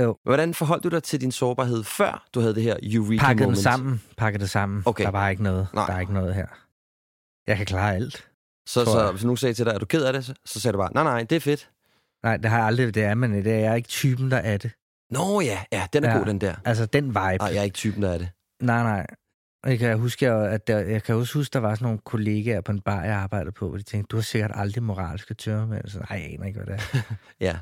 [0.00, 0.16] Jo.
[0.24, 3.56] Hvordan forholdt du dig til din sårbarhed, før du havde det her eureka Pakket moment?
[3.56, 4.02] det sammen.
[4.16, 4.82] Pakket det sammen.
[4.86, 5.04] Okay.
[5.04, 5.68] Der var ikke noget.
[5.74, 5.86] Nej.
[5.86, 6.46] Der er ikke noget her.
[7.46, 8.28] Jeg kan klare alt.
[8.68, 9.10] Så, så jeg.
[9.10, 10.92] hvis nogen sagde til dig, er du ked af det, så, så sagde du bare,
[10.94, 11.70] nej, nej, det er fedt.
[12.22, 12.94] Nej, det har jeg aldrig.
[12.94, 13.32] Det er man.
[13.32, 14.70] Det er jeg er ikke typen, der er det.
[15.10, 16.18] Nå ja, ja, den er Ja.
[16.18, 16.54] god, den der.
[16.64, 17.16] Altså, den vibe.
[17.18, 18.30] Nej, jeg er ikke typen, der er det.
[18.60, 19.06] Nej, nej.
[19.66, 22.72] Jeg kan huske, at der, jeg kan også huske, der var sådan nogle kollegaer på
[22.72, 25.86] en bar, jeg arbejdede på, hvor de tænkte, du har sikkert aldrig moralske tørmænd.
[25.88, 27.14] Så nej, jeg aner ikke, hvad det er.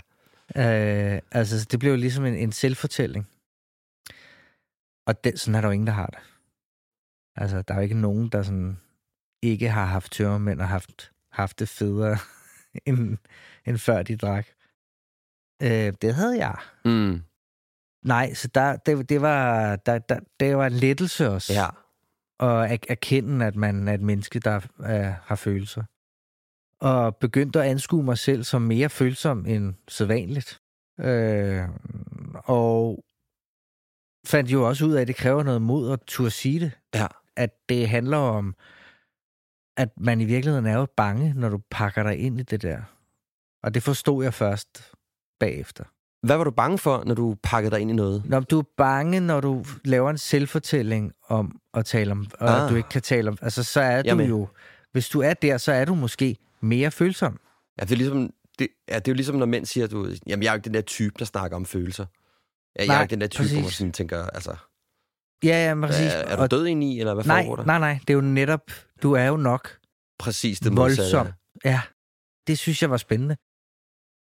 [0.57, 1.14] Ja.
[1.14, 3.28] øh, altså, det blev ligesom en, en selvfortælling.
[5.07, 6.18] Og den, sådan er der jo ingen, der har det.
[7.36, 8.78] Altså, der er jo ikke nogen, der sådan
[9.42, 12.18] ikke har haft tørmænd og haft, haft det federe,
[12.86, 13.18] end,
[13.66, 14.47] end før de drak.
[15.62, 16.57] Øh, det havde jeg.
[16.84, 17.22] Mm.
[18.07, 21.52] Nej, så der, det, det, var, der, der, det var en lettelse også.
[21.52, 21.66] Ja.
[22.38, 25.84] Og at erkende, at man er et menneske, der er, har følelser.
[26.80, 30.61] Og begyndte at anskue mig selv som mere følsom end sædvanligt.
[31.00, 31.62] Øh,
[32.44, 33.04] og
[34.26, 36.72] fandt jo også ud af, at det kræver noget mod at turde sige det.
[36.94, 37.07] Ja.
[37.36, 38.54] At det handler om,
[39.76, 42.82] at man i virkeligheden er jo bange, når du pakker dig ind i det der.
[43.62, 44.92] Og det forstod jeg først
[45.40, 45.84] bagefter.
[46.26, 48.22] Hvad var du bange for, når du pakkede dig ind i noget?
[48.24, 52.70] Når du er bange, når du laver en selvfortælling om at tale om, og Ah.
[52.70, 54.48] du ikke kan tale om, altså så er er du jo,
[54.92, 57.38] hvis du er der, så er du måske mere følsom.
[57.80, 60.42] Ja, det er ligesom, det, ja, det er jo ligesom, når mænd siger, du, jamen
[60.42, 62.06] jeg er jo ikke den der type, der snakker om følelser.
[62.78, 63.78] Ja, jeg er Nej, ikke den der type, hvor man præcis.
[63.78, 64.56] sådan tænker, altså,
[65.44, 66.12] Ja, ja, præcis.
[66.12, 67.64] er, er du død ind i, eller hvad nej, foregår der?
[67.64, 68.60] nej, nej, det er jo netop,
[69.02, 69.68] du er jo nok
[70.18, 71.02] Præcis det modsatte.
[71.02, 71.26] voldsom.
[71.64, 71.80] Ja,
[72.46, 73.36] det synes jeg var spændende.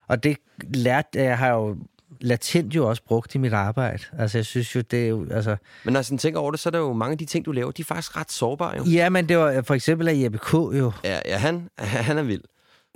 [0.08, 0.36] Og det
[0.74, 1.76] lærte jeg har jo
[2.20, 4.02] latent jo også brugt i mit arbejde.
[4.18, 5.56] Altså, jeg synes jo, det er jo, altså...
[5.84, 7.44] Men når jeg sådan tænker over det, så er der jo mange af de ting,
[7.46, 8.84] du laver, de er faktisk ret sårbare jo.
[8.84, 10.52] Ja, men det var for eksempel at Jeppe K.
[10.52, 12.42] jo Ja, ja han, han er vild.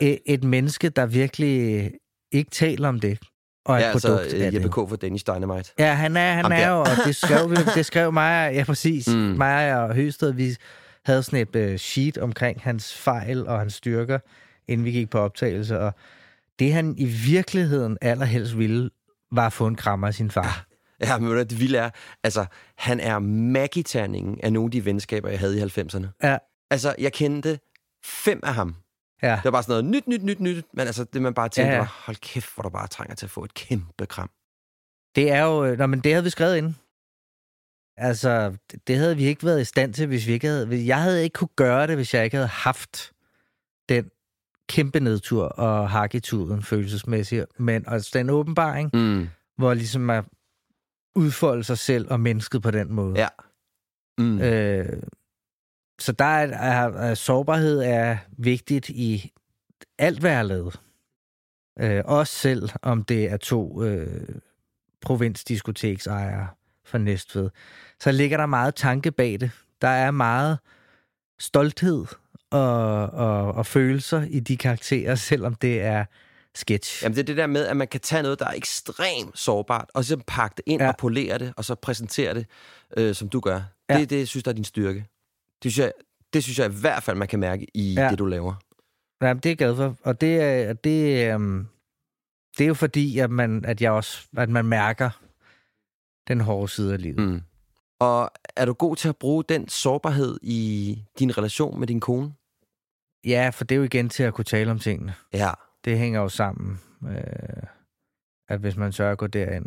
[0.01, 1.91] et, et menneske, der virkelig
[2.33, 3.19] ikke taler om det.
[3.65, 4.69] Og et Ja, altså produkt af øh, Jeppe.
[4.69, 4.75] K.
[4.75, 5.73] for Danish Dynamite.
[5.79, 9.09] Ja, han er, han er jo, og det skrev, vi, det skrev mig, ja præcis,
[9.09, 9.15] mm.
[9.15, 10.57] mig og Høsted, vi
[11.05, 14.19] havde sådan et uh, sheet omkring hans fejl og hans styrker,
[14.69, 15.95] inden vi gik på optagelse, og
[16.61, 18.91] det han i virkeligheden allerhelst ville,
[19.33, 20.67] var at få en krammer af sin far.
[21.01, 21.91] Ja, men hvad, det vilde er,
[22.25, 22.47] altså,
[22.77, 26.07] han er magiterningen af nogle af de venskaber, jeg havde i 90'erne.
[26.23, 26.39] Ja,
[26.71, 27.59] Altså, jeg kendte
[28.05, 28.77] fem af ham.
[29.23, 29.35] ja.
[29.37, 30.65] Det var bare sådan noget nyt, nyt, nyt, nyt.
[30.75, 33.15] Men altså, det man bare tænkte, Ja, ja, var, hold kæft, hvor du bare trænger
[33.15, 34.31] til at få et kæmpe kram.
[35.15, 35.65] Det er jo...
[35.65, 36.75] øh, Nå, men det havde vi skrevet ind.
[37.97, 40.87] Altså, det- det havde vi ikke været i stand til, hvis vi ikke havde...
[40.87, 43.13] Jeg havde ikke kunne gøre det, hvis jeg ikke havde haft
[43.89, 44.11] den
[44.71, 47.61] kæmpe nedtur og hakketuden følelsesmæssigt.
[47.61, 49.29] Men altså, den åbenbaring, Mm.
[49.57, 50.25] hvor ligesom at
[51.15, 53.19] udfolde sig selv og mennesket på den måde.
[53.21, 53.29] Ja.
[54.19, 54.41] Mm.
[54.41, 55.03] Øh,
[55.99, 59.33] så der er, er, er sårbarhed er vigtigt i
[59.99, 60.81] alt, hvad jeg har lavet.
[61.81, 64.29] Øh, også selv om det er to øh,
[65.01, 66.49] provinsdiskoteksejere
[66.85, 67.51] fra Næstved.
[68.01, 69.51] Så ligger der meget tanke bag det.
[69.81, 70.59] Der er meget
[71.39, 72.05] stolthed
[72.51, 76.05] og, og, og følelser i de karakterer, selvom det er
[76.55, 77.03] sketch.
[77.03, 79.91] Jamen, det er det der med, at man kan tage noget, der er ekstremt sårbart,
[79.95, 80.89] og så pakke det ind ja.
[80.89, 82.47] Og polere det, og så præsentere det,
[82.97, 83.61] øh, som du gør.
[83.91, 83.99] Ja.
[83.99, 85.07] Det, det synes jeg er din styrke.
[85.63, 85.93] Det synes jeg,
[86.33, 88.11] det synes jeg i hvert fald, man kan mærke i ja.
[88.11, 88.55] Det, du laver.
[89.23, 89.97] Ja, det er jeg glad for.
[90.03, 91.69] Og det er, det, um,
[92.59, 95.11] det er jo fordi, at man, at jeg også, at man mærker
[96.29, 97.19] den hårde side af livet.
[97.19, 97.43] Mm.
[97.99, 102.33] Og er du god til at bruge den sårbarhed i din relation med din kone?
[103.25, 105.15] Ja, for det er jo igen til at kunne tale om tingene.
[105.33, 105.51] Ja.
[105.85, 107.63] Det hænger jo sammen, øh,
[108.49, 109.67] at hvis man sørger at gå derind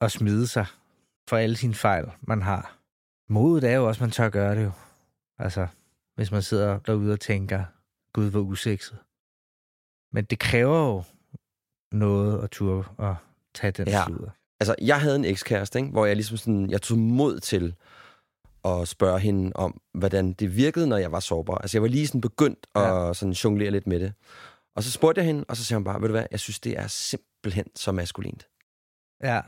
[0.00, 0.66] og smide sig
[1.28, 2.78] for alle sine fejl, man har.
[3.28, 4.72] Modet er jo også, at man tør gøre det jo.
[5.38, 5.66] Altså,
[6.14, 7.64] hvis man sidder derude og tænker,
[8.12, 8.98] gud, hvor usekset.
[10.12, 11.02] Men det kræver jo
[11.92, 13.14] noget at turde at
[13.54, 14.04] tage den Ja.
[14.06, 14.30] sludder.
[14.60, 15.90] Altså, jeg havde en ekskæreste, ikke?
[15.90, 17.74] hvor jeg ligesom sådan, jeg tog mod til
[18.66, 21.54] at spørge hende om, hvordan det virkede, når jeg var sårbar.
[21.58, 23.12] Altså, jeg var lige sådan begyndt at Ja.
[23.14, 24.12] sådan jonglere lidt med det.
[24.76, 26.60] Og så spurgte jeg hende, og så sagde hun bare, ved du hvad, jeg synes,
[26.60, 28.46] det er simpelthen så maskulint.
[29.22, 29.40] Ja.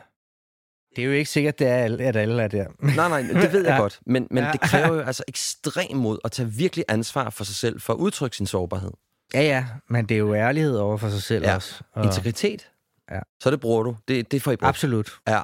[0.96, 2.66] Det er jo ikke sikkert, det er, at alle er der.
[2.96, 3.80] Nej, nej, det ved jeg Ja.
[3.80, 4.00] godt.
[4.06, 4.52] Men, men Ja.
[4.52, 7.96] det kræver jo altså ekstrem mod at tage virkelig ansvar for sig selv, for at
[7.96, 8.90] udtrykke sin sårbarhed.
[9.34, 11.54] Ja, ja, men det er jo ærlighed over for sig selv Ja.
[11.54, 11.82] også.
[11.92, 12.70] Og Integritet.
[13.10, 13.20] Ja.
[13.42, 13.96] Så det bruger du.
[14.08, 14.68] Det, det får I brugt.
[14.68, 15.10] absolut.
[15.28, 15.42] Ja.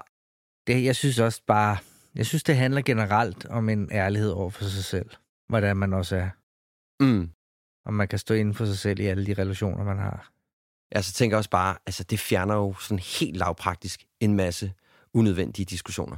[0.67, 1.77] Det, jeg synes også bare,
[2.15, 5.11] jeg synes, det handler generelt om en ærlighed over for sig selv.
[5.49, 6.29] Hvordan man også er.
[7.05, 7.31] Mm.
[7.87, 10.31] Om man kan stå inden for sig selv i alle de relationer, man har.
[10.93, 14.73] Jeg så tænker også bare, altså det fjerner jo sådan helt lavpraktisk en masse
[15.15, 16.17] unødvendige diskussioner.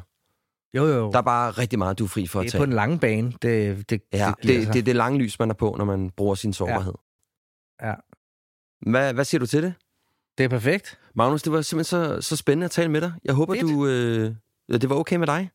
[0.76, 1.11] Jo, jo.
[1.12, 2.61] Der er bare rigtig meget, du er fri for at det er tage.
[2.61, 3.32] på den lange bane.
[3.42, 6.11] Det, det, Ja, det, det, det er det lange lys, man er på, når man
[6.11, 6.94] bruger sin sårbarhed.
[7.82, 7.94] Ja.
[8.90, 9.74] Hvad, hvad siger du til det?
[10.38, 10.99] det er perfekt.
[11.14, 13.12] Magnus, det var simpelthen så, så spændende at tale med dig.
[13.24, 13.62] Jeg håber, Fedt.
[13.62, 13.86] du...
[13.86, 14.34] Øh,
[14.68, 15.51] ja, det var okay med dig.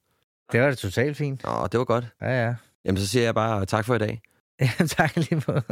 [0.52, 1.44] Det var det totalt fint.
[1.44, 2.08] Nå, det var godt.
[2.22, 2.56] Ja, ja.
[2.86, 4.22] Jamen, så siger jeg bare tak for i dag.
[4.62, 5.64] ja tak lige måde.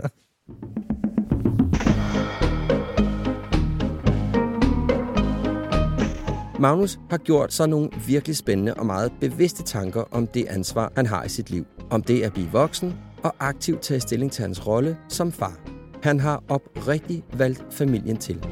[6.60, 11.06] Magnus har gjort sig nogle virkelig spændende og meget bevidste tanker om det ansvar, han
[11.06, 11.66] har i sit liv.
[11.90, 15.60] Om det at blive voksen og aktivt tage stilling til hans rolle som far.
[16.04, 18.46] Han har oprigtigt valgt familien til.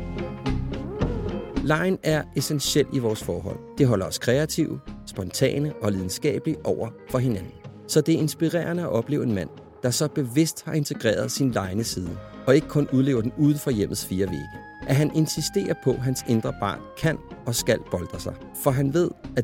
[1.63, 3.57] Lejen er essentiel i vores forhold.
[3.77, 4.79] Det holder os kreative,
[5.17, 7.51] spontane og lidenskabelige over for hinanden.
[7.87, 9.49] Så det er inspirerende at opleve en mand,
[9.83, 13.71] der så bevidst har integreret sin lejende side, og ikke kun udlever den uden for
[13.71, 14.57] hjemmets fire vægge.
[14.87, 18.93] At han insisterer på, at hans indre barn kan og skal boldre sig, for han
[18.93, 19.43] ved, at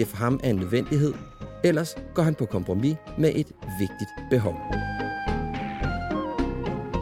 [0.00, 1.14] Det for ham er en nødvendighed,
[1.64, 3.46] ellers går han på kompromis med et
[3.78, 4.56] vigtigt behov.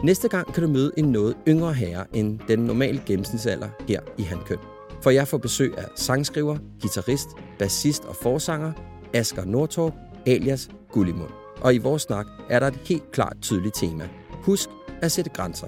[0.03, 4.21] Næste gang kan du møde en noget yngre herre end den normale gennemsnitsalder her i
[4.21, 4.57] Handkøn.
[5.01, 7.29] For jeg får besøg af sangskriver, guitarist,
[7.59, 8.71] bassist og forsanger
[9.13, 9.93] Asger Nordtorp,
[10.25, 11.31] alias Gullimund.
[11.61, 14.09] Og i vores snak er der et helt klart tydeligt tema.
[14.31, 14.69] Husk
[15.01, 15.67] at sætte grænser.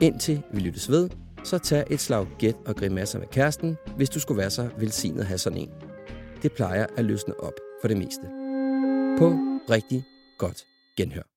[0.00, 1.10] Indtil vi lyttes ved,
[1.44, 5.20] så tag et slag gæt og grimasser med kæresten, hvis du skulle være så velsignet
[5.20, 5.85] at have sådan en.
[6.42, 8.26] Det plejer at løsne op for det meste.
[9.18, 9.26] På
[9.70, 10.04] rigtig
[10.38, 10.66] godt
[10.96, 11.35] genhør.